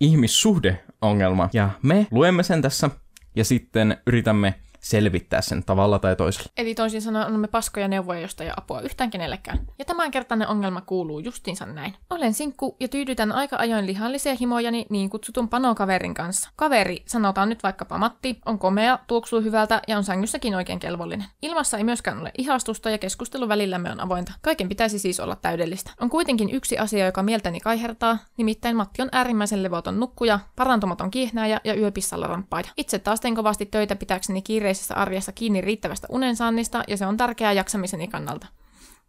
[0.00, 2.90] ihmissuhdeongelma, ja me luemme sen tässä,
[3.36, 6.52] ja sitten yritämme selvittää sen tavalla tai toisella.
[6.56, 9.58] Eli toisin sanoen annamme paskoja neuvoja, josta ei apua yhtään kenellekään.
[9.78, 11.94] Ja tämänkertainen ongelma kuuluu justiinsa näin.
[12.10, 16.50] Olen sinkku ja tyydytän aika ajoin lihallisia himojani niin kutsutun panokaverin kanssa.
[16.56, 21.26] Kaveri, sanotaan nyt vaikkapa Matti, on komea, tuoksuu hyvältä ja on sängyssäkin oikein kelvollinen.
[21.42, 24.32] Ilmassa ei myöskään ole ihastusta ja keskustelu välillämme on avointa.
[24.42, 25.90] Kaiken pitäisi siis olla täydellistä.
[26.00, 31.60] On kuitenkin yksi asia, joka mieltäni kaihertaa, nimittäin Matti on äärimmäisen levoton nukkuja, parantumaton kiehnääjä
[31.64, 32.68] ja yöpissalla ramppaida.
[32.76, 37.52] Itse taas teen kovasti töitä pitääkseni kiireisessä arjessa kiinni riittävästä unensaannista ja se on tärkeää
[37.52, 38.46] jaksamiseni kannalta.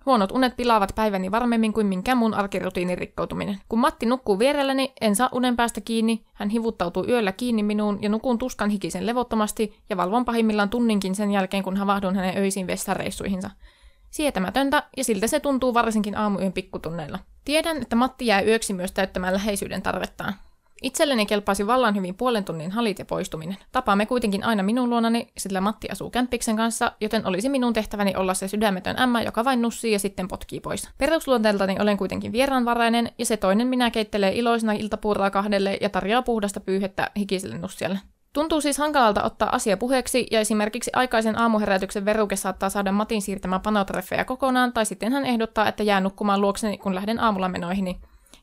[0.05, 3.59] Huonot unet pilaavat päiväni varmemmin kuin minkään muun arkirutiinin rikkoutuminen.
[3.69, 8.09] Kun Matti nukkuu vierelläni, en saa unen päästä kiinni, hän hivuttautuu yöllä kiinni minuun ja
[8.09, 13.49] nukun tuskan hikisen levottomasti ja valvon pahimmillaan tunninkin sen jälkeen, kun havahdun hänen öisiin vessareissuihinsa.
[14.09, 17.19] Sietämätöntä, ja siltä se tuntuu varsinkin aamuyön pikkutunneilla.
[17.45, 20.33] Tiedän, että Matti jää yöksi myös täyttämään läheisyyden tarvettaan.
[20.81, 23.57] Itselleni kelpaasi vallan hyvin puolen tunnin halit ja poistuminen.
[23.71, 28.33] Tapaamme kuitenkin aina minun luonani, sillä Matti asuu kämppiksen kanssa, joten olisi minun tehtäväni olla
[28.33, 30.89] se sydämetön ämmä, joka vain nussii ja sitten potkii pois.
[30.97, 36.59] Perusluonteeltani olen kuitenkin vieraanvarainen, ja se toinen minä keittelee iloisena iltapuuraa kahdelle ja tarjoaa puhdasta
[36.59, 37.99] pyyhettä hikiselle nussialle.
[38.33, 43.61] Tuntuu siis hankalalta ottaa asia puheeksi, ja esimerkiksi aikaisen aamuherätyksen veruke saattaa saada Matin siirtämään
[43.61, 47.99] panotreffeja kokonaan, tai sitten hän ehdottaa, että jää nukkumaan luokseni, kun lähden aamulla menoihini,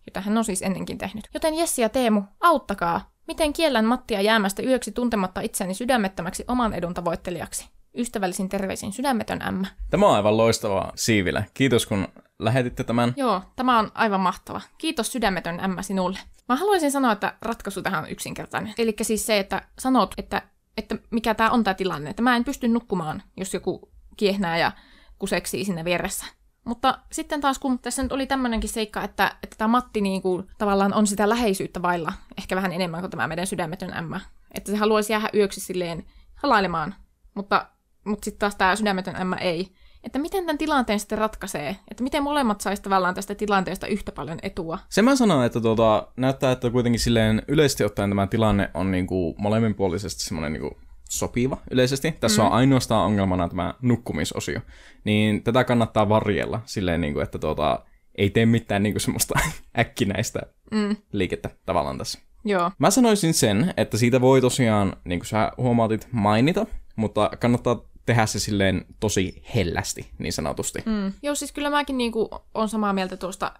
[0.08, 1.28] jota hän on siis ennenkin tehnyt.
[1.34, 3.10] Joten Jessi ja Teemu, auttakaa!
[3.26, 7.68] Miten kiellän Mattia jäämästä yöksi tuntematta itseäni sydämettömäksi oman edun tavoittelijaksi?
[7.98, 9.66] Ystävällisin terveisin sydämetön ämmä.
[9.90, 11.44] Tämä on aivan loistavaa Siivilä.
[11.54, 13.14] Kiitos kun lähetitte tämän.
[13.16, 14.60] Joo, tämä on aivan mahtava.
[14.78, 16.18] Kiitos sydämetön ämmä sinulle.
[16.48, 18.74] Mä haluaisin sanoa, että ratkaisu tähän on yksinkertainen.
[18.78, 20.42] Eli siis se, että sanot, että,
[20.76, 22.10] että mikä tämä on tämä tilanne.
[22.10, 24.72] Että mä en pysty nukkumaan, jos joku kiehnää ja
[25.18, 26.26] kuseksii sinne vieressä.
[26.68, 30.46] Mutta sitten taas, kun tässä nyt oli tämmöinenkin seikka, että, että tämä Matti niin kuin,
[30.59, 34.20] tavallaan on sitä läheisyyttä vailla, ehkä vähän enemmän kuin tämä meidän sydämetön ämmä.
[34.54, 36.04] Että se haluaisi jäädä yöksi silleen
[36.35, 36.94] halailemaan,
[37.35, 37.66] mutta,
[38.04, 39.68] mutta sitten taas tämä sydämetön ämmä ei.
[40.04, 41.76] Että miten tämän tilanteen sitten ratkaisee?
[41.90, 44.78] Että miten molemmat saisi tavallaan tästä tilanteesta yhtä paljon etua?
[44.88, 49.35] Se mä sanon, että tuota, näyttää, että kuitenkin silleen yleisesti ottaen tämä tilanne on niinku
[49.38, 50.76] molemminpuolisesti semmoinen niinku
[51.08, 52.12] sopiva yleisesti.
[52.12, 52.46] Tässä mm.
[52.46, 54.60] on ainoastaan ongelmana tämä nukkumisosio.
[55.04, 59.38] Niin tätä kannattaa varjella silleen, niinku, että tuota, ei tee mitään niinku semmoista
[59.78, 60.40] äkkinäistä
[60.70, 62.18] Mm, liikettä tavallaan tässä.
[62.44, 62.70] joo.
[62.78, 66.66] Mä sanoisin sen, että siitä voi tosiaan, niin kuin sä huomautit, mainita,
[66.96, 70.78] mutta kannattaa tehdä se silleen tosi hellästi, niin sanotusti.
[70.86, 71.12] Mm.
[71.22, 73.52] Joo, siis kyllä mäkin niinku on samaa mieltä tuosta,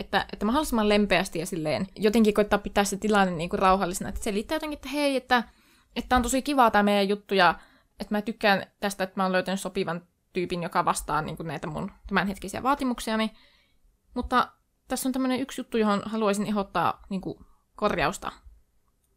[0.00, 4.08] että, että mahdollisimman lempeästi ja silleen jotenkin koittaa pitää se tilanne niinku rauhallisena.
[4.08, 5.44] Että selittää jotenkin, että hei, että,
[5.96, 7.54] että on tosi kiva tämä meidän juttu ja
[8.00, 11.66] että mä tykkään tästä, että mä oon löytänyt sopivan tyypin, joka vastaa niin kuin näitä
[11.66, 13.30] mun tämänhetkisiä vaatimuksiani.
[14.14, 14.52] Mutta
[14.88, 17.38] tässä on tämmöinen yksi juttu, johon haluaisin ehdottaa niin kuin
[17.76, 18.32] korjausta.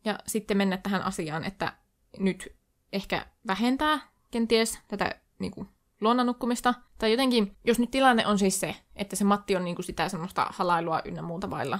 [0.06, 1.74] Ja sitten mennä tähän asiaan, että
[2.20, 2.58] nyt
[2.94, 4.00] ehkä vähentää
[4.32, 5.70] kenties tätä niin kuin,
[6.02, 6.74] luonnanukkumista.
[6.98, 10.10] Tai jotenkin, jos nyt tilanne on siis se, että se Matti on niin kuin sitä
[10.10, 11.80] semmoista halailua ynnä muuta vailla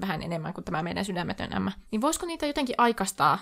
[0.00, 3.38] vähän enemmän kuin tämä meidän sydämetön ämmä, niin voisiko niitä jotenkin aikastaa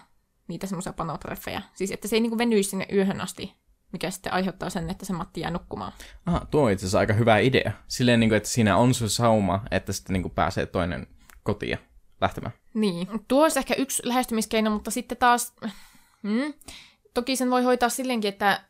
[0.48, 1.62] niitä semmoisia panotreffejä?
[1.74, 3.54] Siis että se ei niin kuin venyisi sinne yöhön asti,
[3.92, 5.92] mikä sitten aiheuttaa sen, että se Matti jää nukkumaan.
[6.26, 7.72] Aha, tuo on itse asiassa aika hyvä idea.
[7.88, 11.06] Silleen, niin kuin, että siinä on se sauma, että sitten niin kuin pääsee toinen
[11.42, 11.78] kotiin
[12.20, 12.52] lähtemään.
[12.74, 13.08] Niin.
[13.28, 15.54] Tuo olisi ehkä yksi lähestymiskeino, mutta sitten taas...
[16.22, 16.54] Hmm,
[17.14, 18.60] toki sen voi hoitaa silleenkin, että,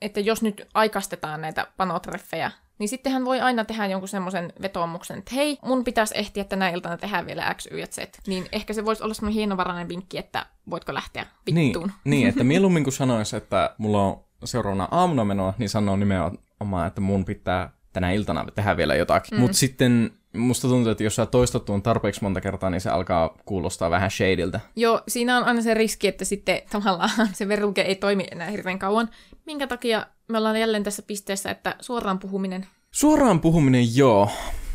[0.00, 5.18] että jos nyt aikastetaan näitä panotreffejä, niin sitten hän voi aina tehdä jonkun semmoisen vetoomuksen,
[5.18, 7.98] että hei, mun pitäisi ehtiä tänä iltana tehdä vielä X, Y ja Z.
[8.26, 11.92] Niin ehkä se voisi olla semmoinen hienovarainen vinkki, että voitko lähteä vittuun.
[12.04, 16.86] Niin, niin että mieluummin kun sanoisi, että mulla on seuraavana aamuna menoa, niin sanoo nimenomaan,
[16.86, 19.38] että mun pitää tänä iltana tehdä vielä jotakin.
[19.38, 19.40] Mm.
[19.40, 23.36] Mutta sitten musta tuntuu, että jos sä toistat tuon tarpeeksi monta kertaa, niin se alkaa
[23.44, 24.60] kuulostaa vähän shadiltä.
[24.76, 28.78] Joo, siinä on aina se riski, että sitten tavallaan se veruke ei toimi enää hirveän
[28.78, 29.08] kauan.
[29.46, 32.66] Minkä takia me ollaan jälleen tässä pisteessä, että suoraan puhuminen.
[32.90, 34.30] Suoraan puhuminen, joo.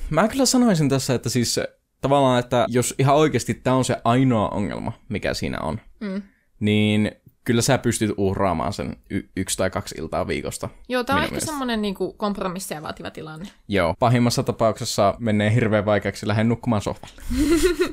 [0.10, 1.60] Mä kyllä sanoisin tässä, että siis
[2.02, 6.22] tavallaan, että jos ihan oikeasti tämä on se ainoa ongelma, mikä siinä on, mm.
[6.60, 7.12] niin
[7.44, 10.70] kyllä sä pystyt uhraamaan sen y- yksi tai kaksi iltaa viikosta.
[10.90, 13.48] Joo, tämä on ehkä semmoinen niin kompromissia vaativa tilanne.
[13.68, 17.22] Joo, pahimmassa tapauksessa menee hirveän vaikeaksi lähden nukkumaan sohvalle.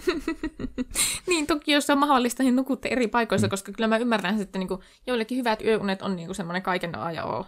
[1.29, 3.51] niin, toki jos se on mahdollista, niin nukutte eri paikoissa, mm.
[3.51, 6.99] koska kyllä mä ymmärrän, että niin kuin, joillekin hyvät yöunet on niin kuin semmoinen kaiken
[6.99, 7.47] A ja O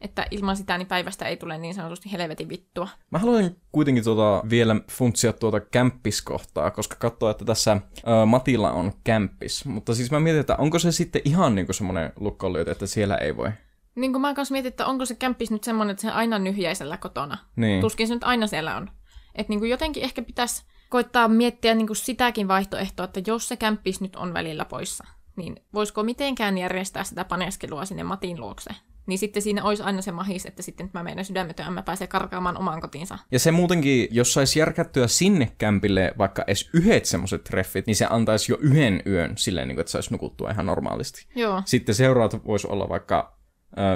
[0.00, 2.88] että ilman sitä niin päivästä ei tule niin sanotusti helvetin vittua.
[3.10, 8.92] Mä haluan kuitenkin tuota vielä funtsia tuota kämppiskohtaa, koska katsoo, että tässä ö, Matilla on
[9.04, 9.64] kämppis.
[9.64, 13.36] Mutta siis mä mietin, että onko se sitten ihan niinku semmoinen lukkolyöty, että siellä ei
[13.36, 13.50] voi
[13.96, 16.96] niin kuin mä kanssa mietin, että onko se kämppis nyt semmoinen, että se aina nyhjäisellä
[16.96, 17.38] kotona.
[17.56, 17.80] Niin.
[17.80, 18.90] Tuskin se nyt aina siellä on.
[19.34, 23.56] Että niin kuin jotenkin ehkä pitäisi koittaa miettiä niin kuin sitäkin vaihtoehtoa, että jos se
[23.56, 25.04] kämppis nyt on välillä poissa,
[25.36, 28.70] niin voisiko mitenkään järjestää sitä paneskelua sinne Matin luokse?
[29.06, 32.58] Niin sitten siinä olisi aina se mahis, että sitten tämä meidän sydämetön ämmä pääsee karkaamaan
[32.58, 33.18] omaan kotiinsa.
[33.30, 38.06] Ja se muutenkin, jos saisi järkättyä sinne kämpille vaikka edes yhdet semmoiset treffit, niin se
[38.10, 41.26] antaisi jo yhden yön silleen, niin että saisi nukuttua ihan normaalisti.
[41.34, 41.62] Joo.
[41.64, 43.36] Sitten seuraavat voisi olla vaikka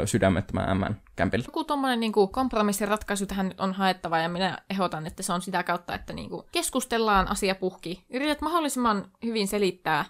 [0.05, 1.45] sydämettömän ämmän kämpillä.
[1.47, 5.63] Joku tuommoinen niin kompromissiratkaisu tähän nyt on haettava, ja minä ehdotan, että se on sitä
[5.63, 8.05] kautta, että niin kuin, keskustellaan asia puhki.
[8.11, 10.05] Yrität mahdollisimman hyvin selittää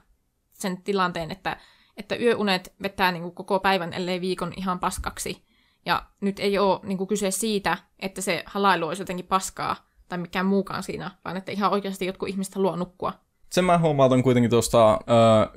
[0.52, 1.56] sen tilanteen, että
[2.00, 5.42] että yöunet vetää niin kuin koko päivän, ellei viikon ihan paskaksi.
[5.86, 9.76] Ja nyt ei ole niin kuin kyse siitä, että se halailu olisi jotenkin paskaa
[10.08, 13.12] tai mikään muukaan siinä, vaan että ihan oikeasti jotkut ihmiset haluaa nukkua.
[13.50, 14.96] Sen mä huomautan kuitenkin tuosta ö,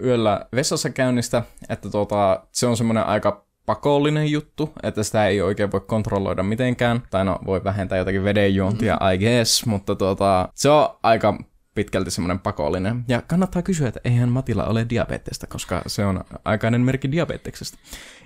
[0.04, 5.72] yöllä vessassa käynnistä, että tuota, se on semmoinen aika pakollinen juttu, että sitä ei oikein
[5.72, 10.90] voi kontrolloida mitenkään, tai no voi vähentää jotakin vedenjuontia, I guess, mutta tuota, se on
[11.04, 11.38] aika
[11.76, 13.06] pitkälti semmoinen pakollinen.
[13.08, 17.78] Ja kannattaa kysyä, että eihän Matilla ole diabetesta, koska se on aikainen merkki diabeteksestä.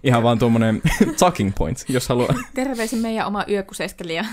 [0.04, 0.82] Ihan vaan tuommoinen
[1.20, 2.34] talking point, jos haluaa.
[2.54, 4.26] Terveisin meidän oma yökuseskelija.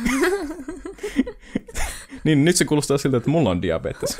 [2.24, 4.18] niin, nyt se kuulostaa siltä, että mulla on diabetes.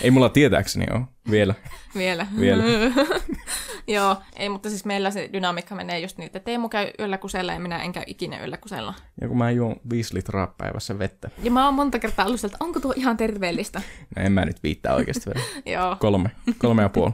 [0.00, 1.54] Ei mulla tietääkseni ole vielä.
[1.94, 2.26] Vielä.
[2.40, 2.62] Vielä.
[3.86, 7.52] Joo, ei, mutta siis meillä se dynamiikka menee just niin, että Teemu käy yöllä kusella
[7.52, 8.94] ja minä en käy ikinä yöllä kusella.
[9.20, 11.30] Ja kun mä juon viisi litraa päivässä vettä.
[11.42, 13.82] Ja mä oon monta kertaa ollut että onko tuo ihan terveellistä?
[14.16, 15.46] No en mä nyt viittää oikeasti vielä.
[15.78, 15.96] Joo.
[16.00, 16.30] Kolme.
[16.58, 17.12] Kolme ja puoli.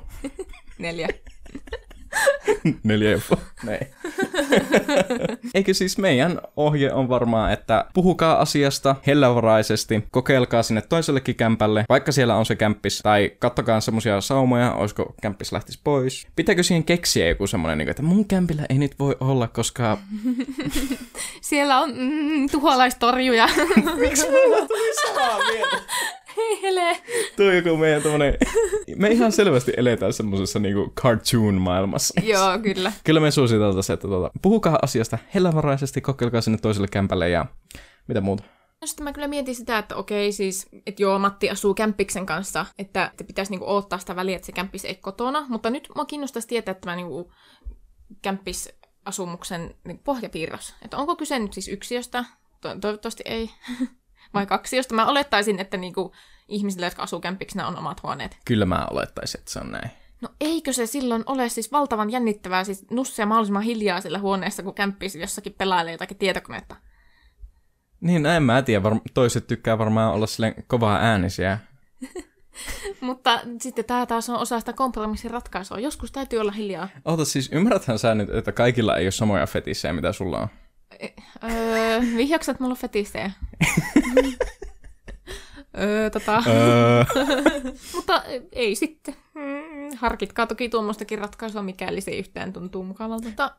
[0.78, 1.08] Neljä.
[2.82, 3.78] Neljä ja puoli.
[5.54, 12.12] Eikö siis meidän ohje on varmaan, että puhukaa asiasta hellävaraisesti, kokeilkaa sinne toisellekin kämpälle, vaikka
[12.12, 16.26] siellä on se kämppis, tai kattokaa semmosia saumoja, olisiko kämppis lähtis pois.
[16.36, 19.98] Pitääkö siihen keksiä joku semmoinen, niin että mun kämpillä ei nyt voi olla, koska...
[21.40, 23.48] siellä on mm, tuholaistorjuja.
[24.00, 25.76] Miksi mulla tuli samaa mieltä?
[26.36, 26.96] Hei hele.
[27.36, 28.34] Tuo on joku meidän tommonen...
[28.96, 32.20] Me ihan selvästi eletään semmoisessa niinku cartoon-maailmassa.
[32.24, 32.92] Joo, kyllä.
[33.04, 37.46] Kyllä me suositeltaan se, että tuota, puhukaa asiasta hellävaraisesti, kokeilkaa sinne toiselle kämpälle ja
[38.08, 38.42] mitä muuta.
[38.80, 42.66] No sitten mä kyllä mietin sitä, että okei siis, että joo, Matti asuu kämppiksen kanssa,
[42.78, 46.04] että, että pitäisi niinku odottaa sitä väliä, että se kämppis ei kotona, mutta nyt mä
[46.04, 47.32] kiinnostaisi tietää tämä niinku
[48.22, 50.74] kämppisasumuksen niinku pohjapiirros.
[50.84, 52.24] Että onko kyse nyt siis yksiöstä?
[52.60, 53.50] To- toivottavasti ei.
[54.34, 56.12] vai kaksi, josta mä olettaisin, että niinku
[56.48, 58.36] ihmisille, jotka asuu kämpiksenä, on omat huoneet.
[58.44, 59.90] Kyllä mä olettaisin, että se on näin.
[60.20, 64.74] No eikö se silloin ole siis valtavan jännittävää siis nussia mahdollisimman hiljaa sillä huoneessa, kun
[64.74, 66.76] kämppisi jossakin pelailee jotakin tietokonetta?
[68.00, 68.82] Niin, näin mä tiedä.
[68.82, 71.58] Var- toiset tykkää varmaan olla silleen kovaa äänisiä.
[73.00, 75.78] Mutta sitten tämä taas on osa sitä kompromissin ratkaisua.
[75.78, 76.88] Joskus täytyy olla hiljaa.
[77.04, 80.48] Oota siis, ymmärräthän sä nyt, että kaikilla ei ole samoja fetissejä, mitä sulla on?
[81.44, 83.30] Öö, vihjaksat mulla fetistejä?
[85.78, 86.42] Öö, tota.
[87.94, 89.16] Mutta ei sitten.
[89.96, 93.28] Harkitkaa toki tuommoistakin ratkaisua, mikäli se yhtään tuntuu mukavalta.
[93.28, 93.50] Mutta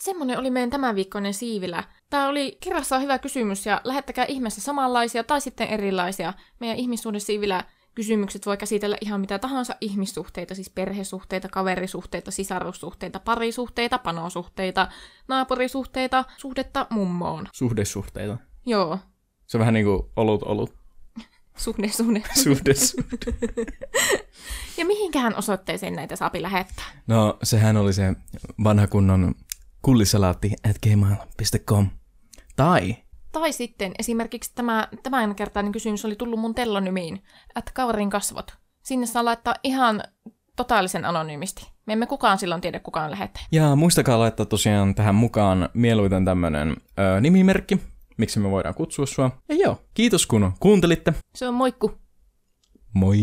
[0.00, 1.84] semmoinen oli meidän tämänviikkoinen siivilä.
[2.10, 6.32] Tämä oli kerrassaan hyvä kysymys ja lähettäkää ihmeessä samanlaisia tai sitten erilaisia.
[6.60, 14.88] Meidän ihmissuhdesiivilä kysymykset voi käsitellä ihan mitä tahansa ihmissuhteita, siis perhesuhteita, kaverisuhteita, sisarussuhteita, parisuhteita, panosuhteita,
[15.28, 17.48] naapurisuhteita, suhdetta mummoon.
[17.52, 18.38] suhdesuhteita.
[18.66, 18.98] Joo,
[19.52, 20.74] Se on vähän niin kuin olut olut.
[21.56, 22.22] suhde, suhde.
[22.44, 23.16] Suhdesuhde.
[24.78, 26.84] Ja mihinkään osoitteeseen näitä saapi lähettää?
[27.06, 28.14] No, sehän oli se
[28.64, 29.34] vanha kunnon
[29.82, 31.88] kullisalaatti at gmail.com.
[32.56, 32.96] Tai
[33.32, 37.22] Tai sitten esimerkiksi tämä tämänkertainen kysymys oli tullut mun tellonymiin,
[37.56, 38.54] että kaurin kasvot.
[38.82, 40.02] Sinne saa laittaa ihan
[40.56, 41.66] totaalisen anonyymisti.
[41.86, 43.46] Me emme kukaan silloin tiedä, kukaan lähettäjä.
[43.52, 47.80] Ja muistakaa laittaa tosiaan tähän mukaan mieluiten tämmönen ö, nimimerkki,
[48.18, 49.30] miksi me voidaan kutsua sua.
[49.48, 51.14] Ja joo, kiitos kun kuuntelitte.
[51.34, 51.92] Se on moikku.
[52.94, 53.16] Moi!